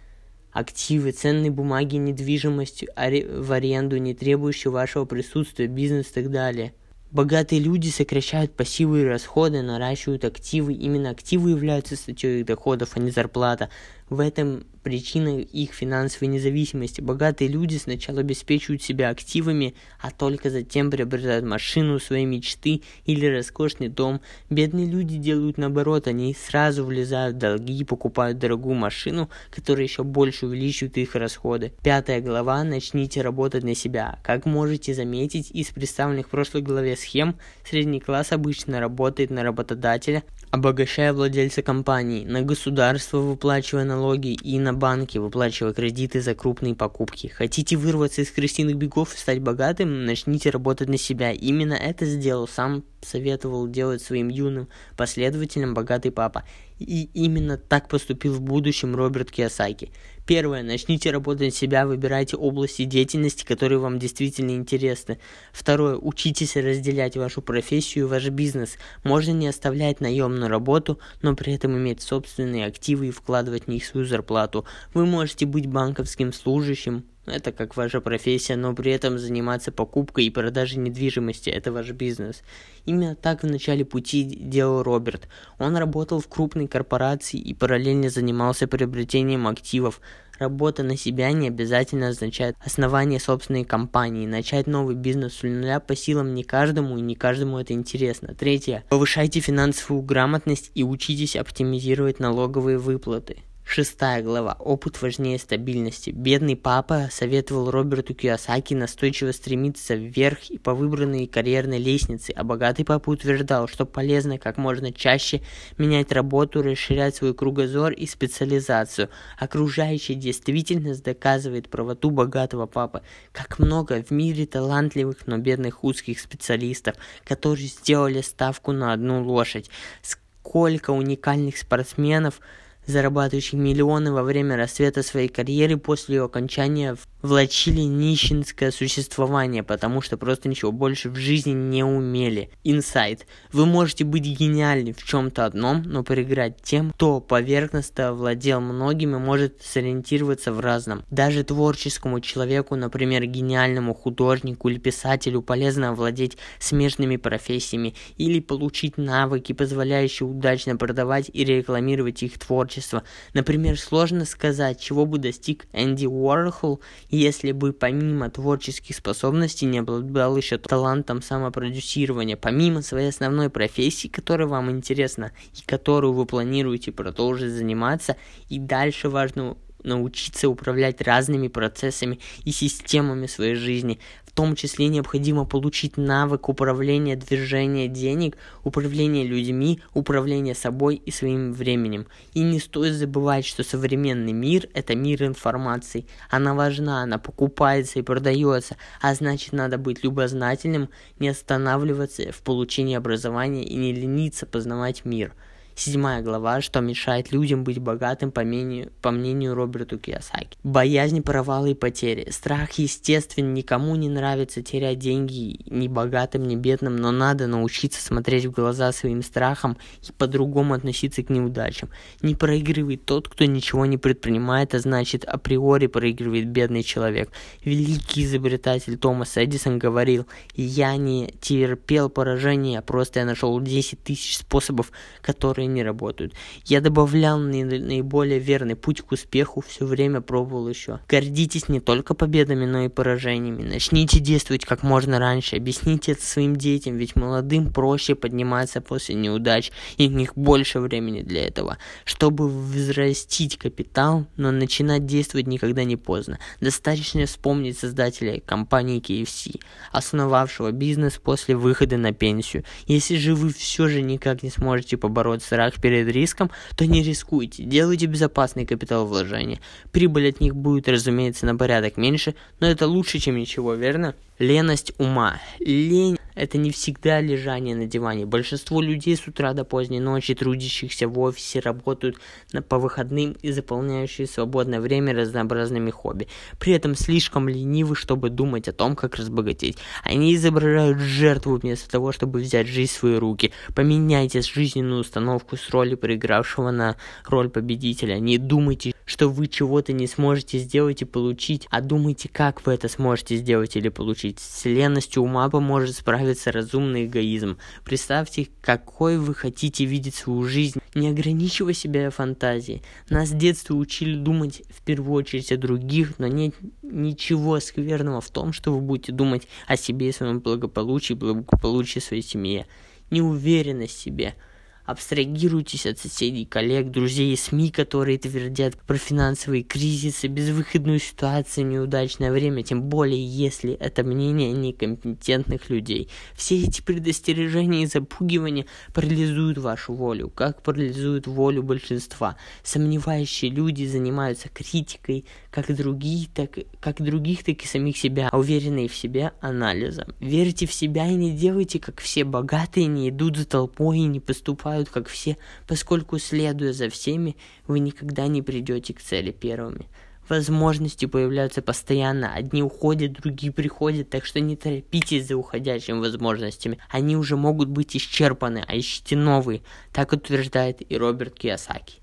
активы, 0.52 1.12
ценные 1.12 1.50
бумаги, 1.50 1.96
недвижимость 1.96 2.84
в 2.96 3.52
аренду, 3.52 3.98
не 3.98 4.14
требующие 4.14 4.70
вашего 4.70 5.04
присутствия, 5.04 5.66
бизнес 5.66 6.08
и 6.08 6.12
так 6.12 6.30
далее. 6.30 6.72
Богатые 7.12 7.60
люди 7.60 7.88
сокращают 7.88 8.54
пассивы 8.54 9.00
и 9.00 9.04
расходы, 9.04 9.62
наращивают 9.62 10.24
активы. 10.24 10.74
Именно 10.74 11.10
активы 11.10 11.50
являются 11.50 11.96
статьей 11.96 12.40
их 12.40 12.46
доходов, 12.46 12.90
а 12.94 13.00
не 13.00 13.10
зарплата. 13.10 13.68
В 14.08 14.20
этом 14.20 14.64
причина 14.82 15.40
их 15.40 15.72
финансовой 15.72 16.28
независимости. 16.28 17.00
Богатые 17.00 17.48
люди 17.48 17.76
сначала 17.76 18.20
обеспечивают 18.20 18.82
себя 18.82 19.10
активами, 19.10 19.74
а 20.00 20.10
только 20.10 20.50
затем 20.50 20.90
приобретают 20.90 21.44
машину, 21.44 21.98
своей 21.98 22.24
мечты 22.24 22.82
или 23.04 23.26
роскошный 23.26 23.88
дом. 23.88 24.20
Бедные 24.48 24.86
люди 24.86 25.16
делают 25.16 25.58
наоборот, 25.58 26.06
они 26.06 26.34
сразу 26.34 26.84
влезают 26.84 27.36
в 27.36 27.38
долги 27.38 27.78
и 27.78 27.84
покупают 27.84 28.38
дорогую 28.38 28.74
машину, 28.74 29.30
которая 29.50 29.84
еще 29.84 30.02
больше 30.02 30.46
увеличивает 30.46 30.98
их 30.98 31.14
расходы. 31.14 31.72
Пятая 31.82 32.20
глава 32.20 32.62
«Начните 32.64 33.22
работать 33.22 33.64
на 33.64 33.74
себя». 33.74 34.18
Как 34.22 34.46
можете 34.46 34.94
заметить 34.94 35.50
из 35.50 35.68
представленных 35.68 36.26
в 36.26 36.30
прошлой 36.30 36.62
главе 36.62 36.96
схем, 36.96 37.36
средний 37.64 38.00
класс 38.00 38.32
обычно 38.32 38.80
работает 38.80 39.30
на 39.30 39.42
работодателя, 39.42 40.22
обогащая 40.50 41.12
владельца 41.12 41.62
компании, 41.62 42.24
на 42.24 42.42
государство, 42.42 43.18
выплачивая 43.18 43.84
налоги, 43.84 44.34
и 44.34 44.58
на 44.58 44.72
банки, 44.72 45.18
выплачивая 45.18 45.72
кредиты 45.72 46.20
за 46.20 46.34
крупные 46.34 46.74
покупки. 46.74 47.28
Хотите 47.28 47.76
вырваться 47.76 48.22
из 48.22 48.30
крысиных 48.30 48.76
бегов 48.76 49.14
и 49.14 49.18
стать 49.18 49.40
богатым? 49.40 50.04
Начните 50.04 50.50
работать 50.50 50.88
на 50.88 50.98
себя. 50.98 51.32
Именно 51.32 51.74
это 51.74 52.04
сделал 52.04 52.48
сам 52.48 52.84
советовал 53.02 53.68
делать 53.68 54.02
своим 54.02 54.28
юным 54.28 54.68
последователям 54.96 55.74
богатый 55.74 56.10
папа. 56.10 56.44
И 56.78 57.10
именно 57.12 57.58
так 57.58 57.88
поступил 57.88 58.34
в 58.34 58.40
будущем 58.40 58.96
Роберт 58.96 59.30
Киосаки. 59.30 59.92
Первое. 60.26 60.62
Начните 60.62 61.10
работать 61.10 61.54
себя, 61.54 61.86
выбирайте 61.86 62.36
области 62.36 62.84
деятельности, 62.84 63.44
которые 63.44 63.80
вам 63.80 63.98
действительно 63.98 64.52
интересны. 64.52 65.18
Второе. 65.52 65.96
Учитесь 65.96 66.56
разделять 66.56 67.16
вашу 67.16 67.42
профессию 67.42 68.04
и 68.04 68.08
ваш 68.08 68.28
бизнес. 68.28 68.76
Можно 69.02 69.32
не 69.32 69.48
оставлять 69.48 70.00
наемную 70.00 70.48
работу, 70.48 71.00
но 71.20 71.34
при 71.34 71.54
этом 71.54 71.76
иметь 71.76 72.00
собственные 72.00 72.66
активы 72.66 73.08
и 73.08 73.10
вкладывать 73.10 73.64
в 73.64 73.68
них 73.68 73.84
свою 73.84 74.06
зарплату. 74.06 74.64
Вы 74.94 75.04
можете 75.04 75.46
быть 75.46 75.66
банковским 75.66 76.32
служащим, 76.32 77.04
это 77.26 77.52
как 77.52 77.76
ваша 77.76 78.00
профессия, 78.00 78.56
но 78.56 78.74
при 78.74 78.92
этом 78.92 79.18
заниматься 79.18 79.72
покупкой 79.72 80.24
и 80.24 80.30
продажей 80.30 80.78
недвижимости– 80.78 81.50
это 81.50 81.72
ваш 81.72 81.90
бизнес. 81.90 82.42
Именно 82.86 83.14
так 83.14 83.42
в 83.42 83.46
начале 83.46 83.84
пути 83.84 84.24
делал 84.24 84.82
Роберт. 84.82 85.28
Он 85.58 85.76
работал 85.76 86.20
в 86.20 86.28
крупной 86.28 86.66
корпорации 86.66 87.38
и 87.38 87.54
параллельно 87.54 88.10
занимался 88.10 88.66
приобретением 88.66 89.46
активов. 89.46 90.00
Работа 90.38 90.82
на 90.82 90.96
себя 90.96 91.30
не 91.32 91.48
обязательно 91.48 92.08
означает 92.08 92.56
основание 92.64 93.20
собственной 93.20 93.64
компании. 93.64 94.26
Начать 94.26 94.66
новый 94.66 94.94
бизнес 94.94 95.34
с 95.34 95.42
нуля 95.42 95.80
по 95.80 95.94
силам 95.94 96.34
не 96.34 96.44
каждому, 96.44 96.96
и 96.96 97.02
не 97.02 97.14
каждому 97.14 97.58
это 97.58 97.74
интересно. 97.74 98.34
Третье. 98.34 98.84
Повышайте 98.88 99.40
финансовую 99.40 100.02
грамотность 100.02 100.70
и 100.74 100.82
учитесь 100.82 101.36
оптимизировать 101.36 102.20
налоговые 102.20 102.78
выплаты. 102.78 103.42
Шестая 103.64 104.20
глава. 104.20 104.56
Опыт 104.58 105.00
важнее 105.00 105.38
стабильности. 105.38 106.10
Бедный 106.10 106.56
папа 106.56 107.08
советовал 107.12 107.70
Роберту 107.70 108.14
Киосаки 108.14 108.74
настойчиво 108.74 109.30
стремиться 109.30 109.94
вверх 109.94 110.50
и 110.50 110.58
по 110.58 110.74
выбранной 110.74 111.28
карьерной 111.28 111.78
лестнице, 111.78 112.32
а 112.32 112.42
богатый 112.42 112.84
папа 112.84 113.10
утверждал, 113.10 113.68
что 113.68 113.86
полезно 113.86 114.38
как 114.38 114.56
можно 114.56 114.92
чаще 114.92 115.42
менять 115.78 116.10
работу, 116.10 116.62
расширять 116.62 117.14
свой 117.14 117.32
кругозор 117.32 117.92
и 117.92 118.06
специализацию. 118.06 119.08
Окружающая 119.38 120.14
действительность 120.14 121.04
доказывает 121.04 121.68
правоту 121.68 122.10
богатого 122.10 122.66
папы. 122.66 123.02
Как 123.30 123.60
много 123.60 124.02
в 124.02 124.10
мире 124.10 124.46
талантливых, 124.46 125.28
но 125.28 125.38
бедных 125.38 125.84
узких 125.84 126.18
специалистов, 126.18 126.96
которые 127.24 127.68
сделали 127.68 128.20
ставку 128.20 128.72
на 128.72 128.92
одну 128.92 129.22
лошадь. 129.22 129.70
Сколько 130.02 130.90
уникальных 130.90 131.56
спортсменов– 131.56 132.40
зарабатывающих 132.90 133.54
миллионы 133.54 134.12
во 134.12 134.22
время 134.22 134.56
расцвета 134.56 135.02
своей 135.02 135.28
карьеры 135.28 135.78
после 135.78 136.16
ее 136.16 136.24
окончания 136.24 136.94
влачили 137.22 137.80
нищенское 137.80 138.70
существование, 138.70 139.62
потому 139.62 140.00
что 140.00 140.16
просто 140.16 140.48
ничего 140.48 140.72
больше 140.72 141.10
в 141.10 141.16
жизни 141.16 141.52
не 141.52 141.84
умели. 141.84 142.50
Инсайт. 142.64 143.26
Вы 143.52 143.66
можете 143.66 144.04
быть 144.04 144.24
гениальны 144.24 144.92
в 144.92 145.02
чем-то 145.04 145.44
одном, 145.44 145.82
но 145.82 146.02
проиграть 146.02 146.62
тем, 146.62 146.92
кто 146.92 147.20
поверхностно 147.20 148.12
владел 148.12 148.60
многим 148.60 149.16
и 149.16 149.18
может 149.18 149.62
сориентироваться 149.62 150.52
в 150.52 150.60
разном. 150.60 151.04
Даже 151.10 151.44
творческому 151.44 152.20
человеку, 152.20 152.76
например, 152.76 153.24
гениальному 153.26 153.94
художнику 153.94 154.68
или 154.68 154.78
писателю 154.78 155.42
полезно 155.42 155.90
овладеть 155.90 156.38
смежными 156.58 157.16
профессиями 157.16 157.94
или 158.16 158.40
получить 158.40 158.96
навыки, 158.98 159.52
позволяющие 159.52 160.28
удачно 160.28 160.76
продавать 160.76 161.30
и 161.32 161.44
рекламировать 161.44 162.22
их 162.22 162.38
творчество. 162.38 163.02
Например, 163.34 163.78
сложно 163.78 164.24
сказать, 164.24 164.80
чего 164.80 165.06
бы 165.06 165.18
достиг 165.18 165.66
Энди 165.72 166.06
Уорхол, 166.06 166.80
если 167.16 167.52
бы 167.52 167.72
помимо 167.72 168.30
творческих 168.30 168.96
способностей 168.96 169.66
не 169.66 169.78
обладал 169.78 170.36
еще 170.36 170.58
талантом 170.58 171.22
самопродюсирования, 171.22 172.36
помимо 172.36 172.82
своей 172.82 173.08
основной 173.08 173.50
профессии, 173.50 174.08
которая 174.08 174.46
вам 174.46 174.70
интересна 174.70 175.32
и 175.54 175.66
которую 175.66 176.12
вы 176.12 176.26
планируете 176.26 176.92
продолжить 176.92 177.52
заниматься, 177.52 178.16
и 178.48 178.58
дальше 178.58 179.08
важно 179.08 179.56
научиться 179.84 180.48
управлять 180.48 181.00
разными 181.00 181.48
процессами 181.48 182.18
и 182.44 182.52
системами 182.52 183.26
своей 183.26 183.54
жизни. 183.54 183.98
В 184.24 184.32
том 184.32 184.54
числе 184.54 184.86
необходимо 184.86 185.44
получить 185.44 185.96
навык 185.96 186.48
управления 186.48 187.16
движения 187.16 187.88
денег, 187.88 188.36
управления 188.62 189.24
людьми, 189.24 189.80
управления 189.92 190.54
собой 190.54 191.02
и 191.04 191.10
своим 191.10 191.52
временем. 191.52 192.06
И 192.32 192.40
не 192.40 192.60
стоит 192.60 192.94
забывать, 192.94 193.44
что 193.44 193.64
современный 193.64 194.32
мир– 194.32 194.68
это 194.74 194.94
мир 194.94 195.24
информации. 195.24 196.06
Она 196.30 196.54
важна, 196.54 197.02
она 197.02 197.18
покупается 197.18 197.98
и 197.98 198.02
продается, 198.02 198.76
а 199.02 199.14
значит 199.14 199.52
надо 199.52 199.78
быть 199.78 200.04
любознательным, 200.04 200.90
не 201.18 201.28
останавливаться 201.28 202.30
в 202.30 202.42
получении 202.42 202.94
образования 202.94 203.64
и 203.64 203.74
не 203.74 203.92
лениться 203.92 204.46
познавать 204.46 205.04
мир– 205.04 205.34
Седьмая 205.80 206.20
глава, 206.20 206.60
что 206.60 206.80
мешает 206.80 207.32
людям 207.32 207.64
быть 207.64 207.78
богатым 207.78 208.32
по 208.32 208.42
мнению, 208.42 208.92
по 209.00 209.10
мнению 209.10 209.54
Роберту 209.54 209.96
Кiyosaki. 209.96 210.58
Боязнь 210.62 211.22
провала 211.22 211.64
и 211.64 211.72
потери. 211.74 212.30
Страх, 212.30 212.72
естественно, 212.72 213.50
никому 213.50 213.96
не 213.96 214.10
нравится 214.10 214.60
терять 214.60 214.98
деньги 214.98 215.58
ни 215.70 215.88
богатым, 215.88 216.42
ни 216.42 216.54
бедным, 216.54 216.96
но 216.96 217.12
надо 217.12 217.46
научиться 217.46 218.04
смотреть 218.04 218.44
в 218.44 218.50
глаза 218.50 218.92
своим 218.92 219.22
страхам 219.22 219.78
и 220.06 220.12
по-другому 220.12 220.74
относиться 220.74 221.22
к 221.22 221.30
неудачам. 221.30 221.88
Не 222.20 222.34
проигрывает 222.34 223.06
тот, 223.06 223.30
кто 223.30 223.46
ничего 223.46 223.86
не 223.86 223.96
предпринимает, 223.96 224.74
а 224.74 224.80
значит 224.80 225.24
априори 225.24 225.86
проигрывает 225.86 226.46
бедный 226.46 226.82
человек. 226.82 227.30
Великий 227.64 228.24
изобретатель 228.24 228.98
Томас 228.98 229.38
Эдисон 229.38 229.78
говорил, 229.78 230.26
я 230.54 230.94
не 230.98 231.32
терпел 231.40 232.10
поражения, 232.10 232.82
просто 232.82 233.20
я 233.20 233.24
нашел 233.24 233.58
10 233.58 234.04
тысяч 234.04 234.36
способов, 234.36 234.92
которые 235.22 235.69
не 235.74 235.82
работают. 235.82 236.34
Я 236.64 236.80
добавлял 236.80 237.38
наиболее 237.38 238.38
верный 238.38 238.76
путь 238.76 239.00
к 239.02 239.12
успеху, 239.12 239.62
все 239.66 239.84
время 239.84 240.20
пробовал 240.20 240.68
еще. 240.68 241.00
Гордитесь 241.08 241.68
не 241.68 241.80
только 241.80 242.14
победами, 242.14 242.64
но 242.66 242.82
и 242.82 242.88
поражениями. 242.88 243.62
Начните 243.62 244.20
действовать 244.20 244.64
как 244.64 244.82
можно 244.82 245.18
раньше. 245.18 245.56
Объясните 245.56 246.12
это 246.12 246.22
своим 246.22 246.56
детям, 246.56 246.96
ведь 246.96 247.16
молодым 247.16 247.72
проще 247.72 248.14
подниматься 248.14 248.80
после 248.80 249.14
неудач, 249.14 249.70
и 249.96 250.08
у 250.08 250.10
них 250.10 250.34
больше 250.36 250.80
времени 250.80 251.22
для 251.22 251.46
этого. 251.46 251.78
Чтобы 252.04 252.48
взрастить 252.48 253.56
капитал, 253.56 254.26
но 254.36 254.50
начинать 254.50 255.06
действовать 255.06 255.46
никогда 255.46 255.84
не 255.84 255.96
поздно. 255.96 256.38
Достаточно 256.60 257.26
вспомнить 257.26 257.78
создателя 257.78 258.40
компании 258.40 259.00
KFC, 259.00 259.60
основавшего 259.92 260.72
бизнес 260.72 261.18
после 261.18 261.56
выхода 261.56 261.96
на 261.96 262.12
пенсию. 262.12 262.64
Если 262.86 263.16
же 263.16 263.34
вы 263.34 263.52
все 263.52 263.88
же 263.88 264.02
никак 264.02 264.42
не 264.42 264.50
сможете 264.50 264.96
побороться 264.96 265.49
страх 265.50 265.80
перед 265.80 266.06
риском, 266.06 266.48
то 266.76 266.86
не 266.86 267.02
рискуйте, 267.02 267.64
делайте 267.64 268.06
безопасные 268.06 268.66
капиталовложения. 268.66 269.58
Прибыль 269.90 270.28
от 270.28 270.40
них 270.40 270.54
будет, 270.54 270.88
разумеется, 270.88 271.44
на 271.44 271.56
порядок 271.56 271.96
меньше, 271.96 272.36
но 272.60 272.68
это 272.68 272.86
лучше, 272.86 273.18
чем 273.18 273.36
ничего, 273.36 273.74
верно? 273.74 274.14
Леность 274.38 274.92
ума. 274.98 275.40
Лень– 275.58 276.18
это 276.34 276.58
не 276.58 276.70
всегда 276.70 277.20
лежание 277.20 277.74
на 277.74 277.86
диване. 277.86 278.26
Большинство 278.26 278.80
людей 278.80 279.16
с 279.16 279.26
утра 279.26 279.52
до 279.52 279.64
поздней 279.64 280.00
ночи, 280.00 280.34
трудящихся 280.34 281.08
в 281.08 281.18
офисе, 281.18 281.60
работают 281.60 282.16
на, 282.52 282.62
по 282.62 282.78
выходным 282.78 283.32
и 283.42 283.52
заполняющие 283.52 284.26
свободное 284.26 284.80
время 284.80 285.14
разнообразными 285.14 285.90
хобби. 285.90 286.28
При 286.58 286.72
этом 286.72 286.94
слишком 286.94 287.48
ленивы, 287.48 287.96
чтобы 287.96 288.30
думать 288.30 288.68
о 288.68 288.72
том, 288.72 288.96
как 288.96 289.16
разбогатеть. 289.16 289.78
Они 290.04 290.34
изображают 290.34 290.98
жертву 290.98 291.56
вместо 291.56 291.90
того, 291.90 292.12
чтобы 292.12 292.40
взять 292.40 292.66
жизнь 292.66 292.92
в 292.92 292.96
свои 292.96 293.16
руки. 293.16 293.52
Поменяйте 293.74 294.42
жизненную 294.42 295.00
установку 295.00 295.56
с 295.56 295.70
роли 295.70 295.94
проигравшего 295.94 296.70
на 296.70 296.96
роль 297.26 297.48
победителя. 297.50 298.18
Не 298.18 298.38
думайте, 298.38 298.92
что 299.10 299.28
вы 299.28 299.48
чего-то 299.48 299.92
не 299.92 300.06
сможете 300.06 300.60
сделать 300.60 301.02
и 301.02 301.04
получить, 301.04 301.66
а 301.70 301.80
думайте, 301.80 302.28
как 302.28 302.64
вы 302.64 302.74
это 302.74 302.86
сможете 302.86 303.34
сделать 303.34 303.74
или 303.74 303.88
получить. 303.88 304.38
С 304.38 304.66
ленностью 304.66 305.24
ума 305.24 305.50
поможет 305.50 305.96
справиться 305.96 306.52
разумный 306.52 307.06
эгоизм. 307.06 307.58
Представьте, 307.84 308.46
какой 308.60 309.18
вы 309.18 309.34
хотите 309.34 309.84
видеть 309.84 310.14
свою 310.14 310.44
жизнь, 310.44 310.78
не 310.94 311.08
ограничивая 311.08 311.72
себя 311.72 312.08
фантазией. 312.10 312.82
Нас 313.08 313.30
с 313.30 313.32
детства 313.32 313.74
учили 313.74 314.14
думать 314.14 314.62
в 314.68 314.80
первую 314.82 315.14
очередь 315.14 315.50
о 315.50 315.56
других, 315.56 316.20
но 316.20 316.28
нет 316.28 316.54
ничего 316.82 317.58
скверного 317.58 318.20
в 318.20 318.30
том, 318.30 318.52
что 318.52 318.72
вы 318.72 318.80
будете 318.80 319.10
думать 319.10 319.48
о 319.66 319.76
себе 319.76 320.10
и 320.10 320.12
своем 320.12 320.38
благополучии, 320.38 321.14
благополучии 321.14 321.98
своей 321.98 322.22
семьи. 322.22 322.64
Неуверенность 323.10 323.96
в 323.96 324.00
себе– 324.00 324.36
Абстрагируйтесь 324.90 325.86
от 325.86 326.00
соседей, 326.00 326.44
коллег, 326.44 326.90
друзей 326.90 327.32
и 327.32 327.36
СМИ, 327.36 327.70
которые 327.70 328.18
твердят 328.18 328.76
про 328.76 328.96
финансовые 328.96 329.62
кризисы, 329.62 330.26
безвыходную 330.26 330.98
ситуацию, 330.98 331.68
неудачное 331.68 332.32
время, 332.32 332.64
тем 332.64 332.82
более 332.82 333.24
если 333.24 333.74
это 333.74 334.02
мнение 334.02 334.50
некомпетентных 334.50 335.70
людей. 335.70 336.08
Все 336.34 336.60
эти 336.60 336.82
предостережения 336.82 337.84
и 337.84 337.86
запугивания 337.86 338.66
парализуют 338.92 339.58
вашу 339.58 339.92
волю, 339.92 340.28
как 340.28 340.64
парализуют 340.64 341.28
волю 341.28 341.62
большинства. 341.62 342.36
Сомневающие 342.64 343.48
люди 343.48 343.84
занимаются 343.86 344.48
критикой 344.48 345.24
как 345.52 345.72
других, 345.74 346.30
так, 346.34 346.58
как 346.80 347.00
других, 347.00 347.44
так 347.44 347.62
и 347.62 347.66
самих 347.66 347.96
себя, 347.96 348.28
а 348.32 348.38
уверенные 348.38 348.88
в 348.88 348.94
себе 348.96 349.32
анализом. 349.40 350.14
Верьте 350.18 350.66
в 350.66 350.72
себя 350.72 351.06
и 351.06 351.14
не 351.14 351.30
делайте, 351.30 351.78
как 351.78 352.00
все 352.00 352.24
богатые, 352.24 352.86
не 352.86 353.10
идут 353.10 353.36
за 353.36 353.46
толпой 353.46 353.98
и 353.98 354.06
не 354.06 354.18
поступают 354.18 354.79
поступают 354.80 354.88
как 354.88 355.08
все, 355.08 355.36
поскольку, 355.66 356.18
следуя 356.18 356.72
за 356.72 356.88
всеми, 356.88 357.36
вы 357.66 357.80
никогда 357.80 358.26
не 358.28 358.42
придете 358.42 358.94
к 358.94 359.00
цели 359.00 359.32
первыми. 359.32 359.86
Возможности 360.28 361.06
появляются 361.06 361.60
постоянно, 361.60 362.32
одни 362.32 362.62
уходят, 362.62 363.12
другие 363.12 363.52
приходят, 363.52 364.10
так 364.10 364.24
что 364.24 364.40
не 364.40 364.56
торопитесь 364.56 365.26
за 365.26 365.36
уходящими 365.36 365.98
возможностями. 365.98 366.78
Они 366.88 367.16
уже 367.16 367.36
могут 367.36 367.68
быть 367.68 367.96
исчерпаны, 367.96 368.64
а 368.68 368.76
ищите 368.76 369.16
новые, 369.16 369.60
так 369.92 370.12
утверждает 370.12 370.82
и 370.88 370.96
Роберт 370.96 371.36
Кiyosaki 371.36 372.00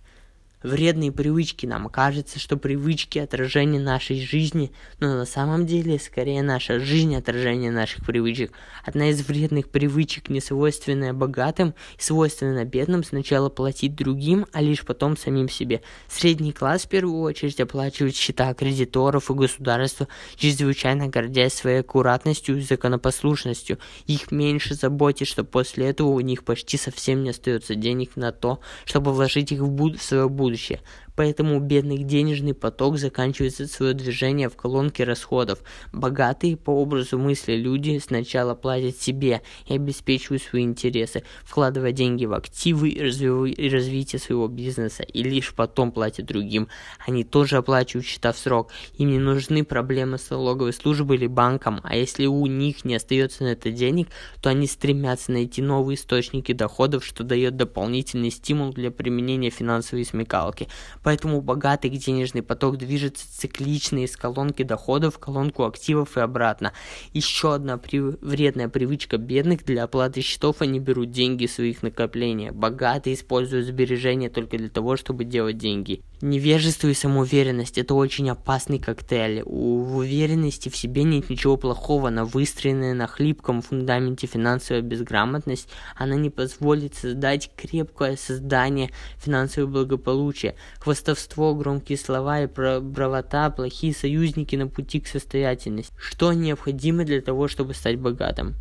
вредные 0.64 1.12
привычки. 1.12 1.66
Нам 1.66 1.90
кажется, 1.90 2.40
что 2.40 2.58
привычки 2.58 3.20
отражение 3.20 3.82
нашей 3.82 4.20
жизни, 4.20 4.72
но 5.00 5.16
на 5.16 5.26
самом 5.26 5.66
деле 5.66 6.00
скорее 6.00 6.42
наша 6.42 6.80
жизнь 6.80 7.16
отражение 7.16 7.72
наших 7.72 8.06
привычек. 8.06 8.52
Одна 8.86 9.10
из 9.10 9.26
вредных 9.28 9.70
привычек, 9.70 10.30
не 10.30 10.42
свойственная 10.42 11.14
богатым 11.14 11.74
свойственная 11.98 12.66
бедным, 12.66 13.04
сначала 13.04 13.50
платить 13.50 13.96
другим, 13.96 14.46
а 14.52 14.62
лишь 14.62 14.84
потом 14.84 15.18
самим 15.18 15.50
себе. 15.50 15.82
Средний 16.08 16.52
класс 16.52 16.84
в 16.84 16.90
первую 16.90 17.22
очередь 17.22 17.60
оплачивает 17.60 18.16
счета 18.16 18.54
кредиторов 18.54 19.30
и 19.30 19.34
государства, 19.34 20.08
чрезвычайно 20.36 21.08
гордясь 21.08 21.54
своей 21.54 21.80
аккуратностью 21.80 22.58
и 22.58 22.62
законопослушностью. 22.62 23.78
Их 24.06 24.32
меньше 24.32 24.74
заботит, 24.74 25.28
что 25.28 25.44
после 25.44 25.88
этого 25.88 26.10
у 26.10 26.20
них 26.20 26.44
почти 26.44 26.78
совсем 26.78 27.24
не 27.24 27.30
остается 27.30 27.76
денег 27.76 28.16
на 28.16 28.32
то, 28.32 28.60
чтобы 28.86 29.14
вложить 29.14 29.52
их 29.52 29.60
в, 29.60 29.70
буд- 29.70 29.98
в 29.98 30.04
свое 30.04 30.30
будущее 30.30 30.47
будущее. 30.48 30.80
Поэтому 31.18 31.58
у 31.58 31.60
бедных 31.60 32.06
денежный 32.06 32.54
поток 32.54 33.00
заканчивается 33.00 33.68
свое 33.68 33.96
движение 33.96 34.50
в 34.50 34.56
колонке 34.56 35.04
расходов. 35.04 35.60
Богатые, 35.92 36.56
по 36.56 36.70
образу 36.70 37.18
мысли 37.18 37.56
люди, 37.56 37.98
сначала 37.98 38.54
платят 38.54 38.98
себе 39.02 39.42
и 39.66 39.74
обеспечивают 39.74 40.44
свои 40.44 40.64
интересы, 40.64 41.24
вкладывая 41.44 41.92
деньги 41.92 42.26
в 42.26 42.34
активы 42.34 42.90
и, 42.90 43.02
развив... 43.02 43.48
и 43.48 43.68
развитие 43.68 44.20
своего 44.20 44.48
бизнеса, 44.48 45.02
и 45.02 45.24
лишь 45.24 45.56
потом 45.56 45.92
платят 45.92 46.28
другим. 46.28 46.68
Они 47.06 47.24
тоже 47.24 47.58
оплачивают 47.58 48.06
счета 48.06 48.32
в 48.32 48.38
срок. 48.38 48.70
Им 49.00 49.10
не 49.10 49.20
нужны 49.20 49.66
проблемы 49.66 50.20
с 50.20 50.30
налоговой 50.30 50.72
службой 50.72 51.18
или 51.18 51.26
банком, 51.26 51.82
а 51.84 51.96
если 51.96 52.28
у 52.28 52.46
них 52.46 52.86
не 52.86 52.94
остается 52.94 53.44
на 53.44 53.48
это 53.48 53.72
денег, 53.72 54.10
то 54.40 54.52
они 54.52 54.68
стремятся 54.68 55.32
найти 55.32 55.64
новые 55.64 55.96
источники 55.96 56.52
доходов, 56.52 57.04
что 57.04 57.24
дает 57.24 57.58
дополнительный 57.58 58.30
стимул 58.30 58.72
для 58.72 58.92
применения 58.92 59.50
финансовой 59.50 60.06
смекалки. 60.06 60.68
Поэтому 61.08 61.42
богатый 61.42 61.90
денежный 61.90 62.44
поток 62.44 62.76
движется 62.76 63.26
циклично 63.32 64.04
из 64.04 64.18
колонки 64.18 64.64
доходов 64.64 65.16
в 65.16 65.20
колонку 65.20 65.64
активов 65.64 66.18
и 66.18 66.20
обратно. 66.20 66.74
Еще 67.14 67.54
одна 67.54 67.78
при... 67.78 68.00
вредная 68.00 68.68
привычка 68.68 69.18
бедных 69.18 69.64
для 69.64 69.86
оплаты 69.86 70.20
счетов 70.20 70.62
они 70.62 70.82
берут 70.82 71.12
деньги 71.12 71.46
своих 71.46 71.82
накоплений. 71.82 72.50
Богатые 72.50 73.14
используют 73.14 73.68
сбережения 73.68 74.30
только 74.30 74.58
для 74.58 74.68
того, 74.68 74.98
чтобы 74.98 75.24
делать 75.24 75.58
деньги. 75.58 76.02
Невежество 76.20 76.88
и 76.88 76.96
самоуверенность– 76.96 77.78
это 77.80 77.94
очень 77.94 78.32
опасный 78.32 78.80
коктейль. 78.80 79.44
У 79.46 79.98
уверенности 79.98 80.68
в 80.68 80.76
себе 80.76 81.04
нет 81.04 81.30
ничего 81.30 81.58
плохого, 81.58 82.10
но 82.10 82.26
выстроенная 82.26 82.96
на 82.96 83.06
хлипком 83.06 83.62
фундаменте 83.62 84.26
финансовая 84.26 84.82
безграмотность, 84.82 85.70
она 85.96 86.16
не 86.16 86.32
позволит 86.32 86.96
создать 86.96 87.52
крепкое 87.56 88.16
создание 88.16 88.90
финансового 89.20 89.70
благополучия. 89.70 90.56
Хвостовство, 90.80 91.54
громкие 91.54 92.00
слова 92.00 92.42
и 92.42 92.48
бравота– 92.48 93.50
плохие 93.56 93.94
союзники 93.94 94.56
на 94.56 94.68
пути 94.68 95.00
к 95.00 95.08
состоятельности. 95.08 95.94
Что 96.00 96.34
необходимо 96.34 97.04
для 97.04 97.22
того, 97.22 97.48
чтобы 97.48 97.76
стать 97.76 98.00
богатым? 98.00 98.56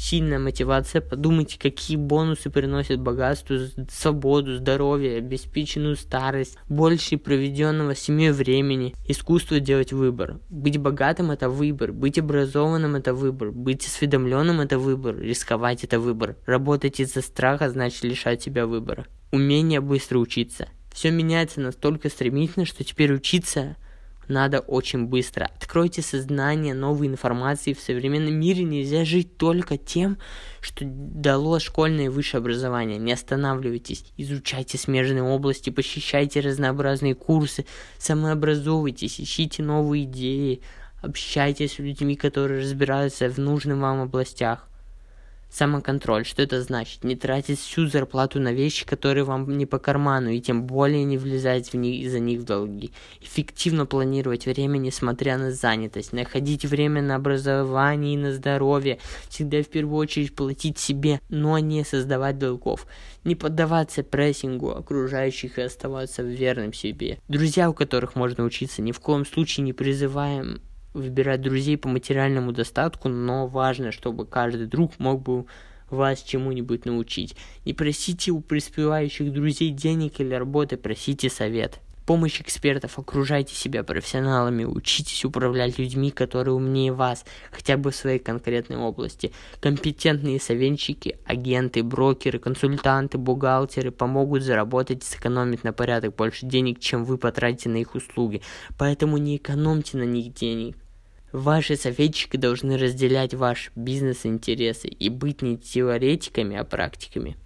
Сильная 0.00 0.38
мотивация. 0.38 1.00
Подумайте, 1.02 1.58
какие 1.58 1.96
бонусы 1.96 2.48
приносят 2.50 3.00
богатство, 3.00 3.58
свободу, 3.90 4.56
здоровье, 4.56 5.18
обеспеченную 5.18 5.96
старость, 5.96 6.56
больше 6.68 7.18
проведенного 7.18 7.94
семьей 7.94 8.32
времени. 8.32 8.94
Искусство 9.06 9.60
делать 9.60 9.92
выбор. 9.92 10.40
Быть 10.48 10.78
богатым– 10.78 11.30
это 11.32 11.50
выбор. 11.50 11.92
Быть 11.92 12.18
образованным– 12.18 12.94
это 12.96 13.12
выбор. 13.12 13.50
Быть 13.52 13.86
осведомленным– 13.86 14.60
это 14.62 14.78
выбор. 14.78 15.18
Рисковать– 15.18 15.84
это 15.84 16.00
выбор. 16.00 16.36
Работать 16.46 16.98
из-за 16.98 17.20
страха– 17.20 17.68
значит 17.70 18.02
лишать 18.02 18.42
себя 18.42 18.66
выбора. 18.66 19.06
Умение 19.32 19.80
быстро 19.80 20.18
учиться. 20.18 20.68
Все 20.92 21.10
меняется 21.10 21.60
настолько 21.60 22.08
стремительно, 22.08 22.64
что 22.64 22.84
теперь 22.84 23.12
учиться– 23.12 23.76
надо 24.30 24.60
очень 24.60 25.06
быстро. 25.06 25.50
Откройте 25.56 26.00
сознание 26.02 26.72
новой 26.72 27.08
информации. 27.08 27.74
В 27.74 27.80
современном 27.80 28.34
мире 28.34 28.64
нельзя 28.64 29.04
жить 29.04 29.36
только 29.36 29.76
тем, 29.76 30.18
что 30.60 30.84
дало 30.86 31.58
школьное 31.58 32.10
высшее 32.10 32.38
образование. 32.40 32.98
Не 32.98 33.12
останавливайтесь, 33.12 34.04
изучайте 34.16 34.78
смежные 34.78 35.22
области, 35.22 35.70
посещайте 35.70 36.40
разнообразные 36.40 37.14
курсы, 37.14 37.66
самообразовывайтесь, 37.98 39.20
ищите 39.20 39.62
новые 39.62 40.04
идеи, 40.04 40.62
общайтесь 41.02 41.74
с 41.74 41.78
людьми, 41.78 42.16
которые 42.16 42.62
разбираются 42.62 43.28
в 43.28 43.38
нужных 43.38 43.78
вам 43.78 44.00
областях. 44.00 44.69
Самоконтроль. 45.50 46.24
Что 46.24 46.42
это 46.42 46.62
значит? 46.62 47.02
Не 47.02 47.16
тратить 47.16 47.58
всю 47.58 47.88
зарплату 47.88 48.38
на 48.38 48.52
вещи, 48.52 48.86
которые 48.86 49.24
вам 49.24 49.58
не 49.58 49.66
по 49.66 49.78
карману, 49.78 50.30
и 50.30 50.40
тем 50.40 50.64
более 50.64 51.02
не 51.02 51.18
влезать 51.18 51.72
в 51.72 51.76
них 51.76 52.04
из-за 52.04 52.20
них 52.20 52.40
в 52.40 52.44
долги. 52.44 52.92
Эффективно 53.20 53.84
планировать 53.84 54.46
время, 54.46 54.78
несмотря 54.78 55.38
на 55.38 55.50
занятость. 55.50 56.12
Находить 56.12 56.64
время 56.64 57.02
на 57.02 57.16
образование 57.16 58.14
и 58.14 58.16
на 58.16 58.32
здоровье. 58.32 58.98
Всегда 59.28 59.62
в 59.62 59.68
первую 59.68 59.98
очередь 59.98 60.36
платить 60.36 60.78
себе, 60.78 61.20
но 61.28 61.58
не 61.58 61.84
создавать 61.84 62.38
долгов. 62.38 62.86
Не 63.24 63.34
поддаваться 63.34 64.04
прессингу 64.04 64.70
окружающих 64.70 65.58
и 65.58 65.62
оставаться 65.62 66.22
верным 66.22 66.72
себе. 66.72 67.18
Друзья, 67.28 67.68
у 67.68 67.74
которых 67.74 68.14
можно 68.14 68.44
учиться, 68.44 68.82
ни 68.82 68.92
в 68.92 69.00
коем 69.00 69.26
случае 69.26 69.64
не 69.64 69.72
призываем 69.72 70.60
выбирать 70.92 71.40
друзей 71.40 71.76
по 71.76 71.88
материальному 71.88 72.52
достатку, 72.52 73.08
но 73.08 73.46
важно, 73.46 73.92
чтобы 73.92 74.26
каждый 74.26 74.66
друг 74.66 74.98
мог 74.98 75.22
бы 75.22 75.46
вас 75.90 76.22
чему-нибудь 76.22 76.84
научить. 76.84 77.36
Не 77.64 77.74
просите 77.74 78.30
у 78.30 78.40
преуспевающих 78.40 79.32
друзей 79.32 79.70
денег 79.70 80.20
или 80.20 80.34
работы, 80.34 80.76
просите 80.76 81.28
совет. 81.28 81.80
Помощь 82.06 82.40
экспертов, 82.40 82.98
окружайте 82.98 83.54
себя 83.54 83.84
профессионалами, 83.84 84.64
учитесь 84.64 85.24
управлять 85.24 85.78
людьми, 85.78 86.10
которые 86.10 86.54
умнее 86.54 86.92
вас, 86.92 87.24
хотя 87.52 87.76
бы 87.76 87.90
в 87.92 87.96
своей 87.96 88.18
конкретной 88.18 88.78
области. 88.78 89.32
Компетентные 89.60 90.40
советчики, 90.40 91.18
агенты, 91.24 91.82
брокеры, 91.82 92.38
консультанты, 92.38 93.18
бухгалтеры 93.18 93.92
помогут 93.92 94.42
заработать 94.42 95.04
и 95.04 95.06
сэкономить 95.06 95.62
на 95.62 95.72
порядок 95.72 96.16
больше 96.16 96.46
денег, 96.46 96.80
чем 96.80 97.04
вы 97.04 97.16
потратите 97.16 97.68
на 97.68 97.76
их 97.76 97.94
услуги. 97.94 98.42
Поэтому 98.76 99.18
не 99.18 99.36
экономьте 99.36 99.96
на 99.96 100.04
них 100.04 100.34
денег. 100.34 100.76
Ваши 101.32 101.76
советчики 101.76 102.36
должны 102.36 102.76
разделять 102.76 103.34
ваши 103.34 103.70
бизнес-интересы 103.76 104.88
и 104.88 105.08
быть 105.08 105.42
не 105.42 105.56
теоретиками, 105.56 106.56
а 106.56 106.64
практиками. 106.64 107.36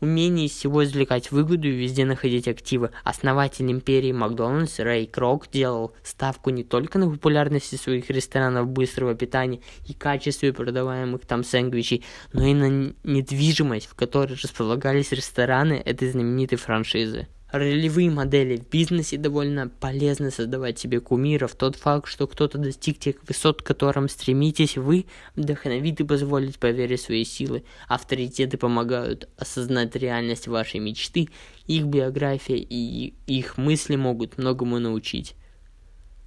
Умение 0.00 0.46
из 0.46 0.52
всего 0.52 0.84
извлекать 0.84 1.32
выгоду 1.32 1.68
и 1.68 1.72
везде 1.72 2.04
находить 2.04 2.46
активы. 2.46 2.90
Основатель 3.02 3.70
империи 3.70 4.12
Макдональдс 4.12 4.78
Рэй 4.78 5.06
Крок 5.06 5.50
делал 5.50 5.92
ставку 6.04 6.50
не 6.50 6.62
только 6.62 6.98
на 6.98 7.10
популярности 7.10 7.74
своих 7.74 8.08
ресторанов 8.10 8.68
быстрого 8.68 9.14
питания 9.14 9.60
и 9.88 9.94
качестве 9.94 10.52
продаваемых 10.52 11.26
там 11.26 11.42
сэндвичей, 11.42 12.04
но 12.32 12.44
и 12.46 12.54
на 12.54 12.94
недвижимость, 13.02 13.86
в 13.86 13.94
которой 13.94 14.38
располагались 14.40 15.10
рестораны 15.12 15.74
этой 15.74 16.10
знаменитой 16.10 16.58
франшизы. 16.58 17.26
Ролевые 17.50 18.10
модели 18.10 18.58
в 18.58 18.68
бизнесе 18.68 19.16
довольно 19.16 19.68
полезно 19.68 20.30
создавать 20.30 20.78
себе 20.78 21.00
кумиров. 21.00 21.54
Тот 21.54 21.76
факт, 21.76 22.06
что 22.06 22.26
кто-то 22.26 22.58
достиг 22.58 22.98
тех 22.98 23.16
высот, 23.26 23.62
к 23.62 23.66
которым 23.66 24.10
стремитесь 24.10 24.76
вы, 24.76 25.06
вдохновит 25.34 26.00
и 26.00 26.04
позволит 26.04 26.58
поверить 26.58 27.00
в 27.00 27.04
свои 27.04 27.24
силы. 27.24 27.64
Авторитеты 27.88 28.58
помогают 28.58 29.30
осознать 29.38 29.96
реальность 29.96 30.46
вашей 30.46 30.78
мечты. 30.78 31.30
Их 31.66 31.86
биография 31.86 32.58
и 32.58 33.14
их 33.26 33.56
мысли 33.56 33.96
могут 33.96 34.36
многому 34.36 34.78
научить. 34.78 35.34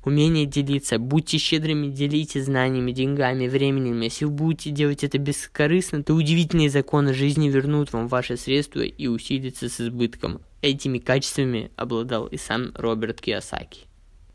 Умение 0.04 0.48
делиться. 0.48 0.98
Будьте 0.98 1.38
щедрыми, 1.38 1.92
делите 1.92 2.42
знаниями, 2.42 2.92
деньгами, 2.92 3.48
временем. 3.48 4.02
Если 4.02 4.26
вы 4.26 4.32
будете 4.32 4.72
делать 4.72 5.04
это 5.04 5.20
бескорыстно, 5.20 6.02
то 6.02 6.16
удивительные 6.16 6.72
законы 6.72 7.14
жизни 7.14 7.48
вернут 7.48 7.94
вам 7.94 8.08
ваши 8.08 8.38
средства 8.38 8.80
и 8.80 9.06
усилятся 9.06 9.70
с 9.70 9.80
избытком. 9.80 10.42
Этими 10.62 11.00
качествами 11.00 11.72
обладал 11.76 12.28
и 12.28 12.38
сам 12.38 12.72
Роберт 12.76 13.22
Киосаки. 13.22 13.88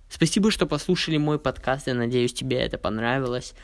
Спасибо, 0.08 0.50
что 0.50 0.66
послушали 0.66 1.18
мой 1.18 1.38
подкаст. 1.38 1.86
Я 1.86 1.94
надеюсь, 1.94 2.32
тебе 2.32 2.58
это 2.58 2.78
понравилось. 2.78 3.54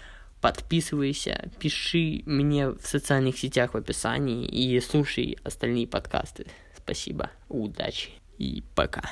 Подписывайся, 0.41 1.51
пиши 1.61 2.23
мне 2.27 2.69
в 2.69 2.81
социальных 2.83 3.39
сетях 3.39 3.75
в 3.75 3.77
описании 3.77 4.45
и 4.47 4.81
слушай 4.81 5.39
остальные 5.45 5.87
подкасты. 5.87 6.47
Спасибо, 6.77 7.31
удачи 7.49 8.11
и 8.39 8.63
пока. 8.75 9.03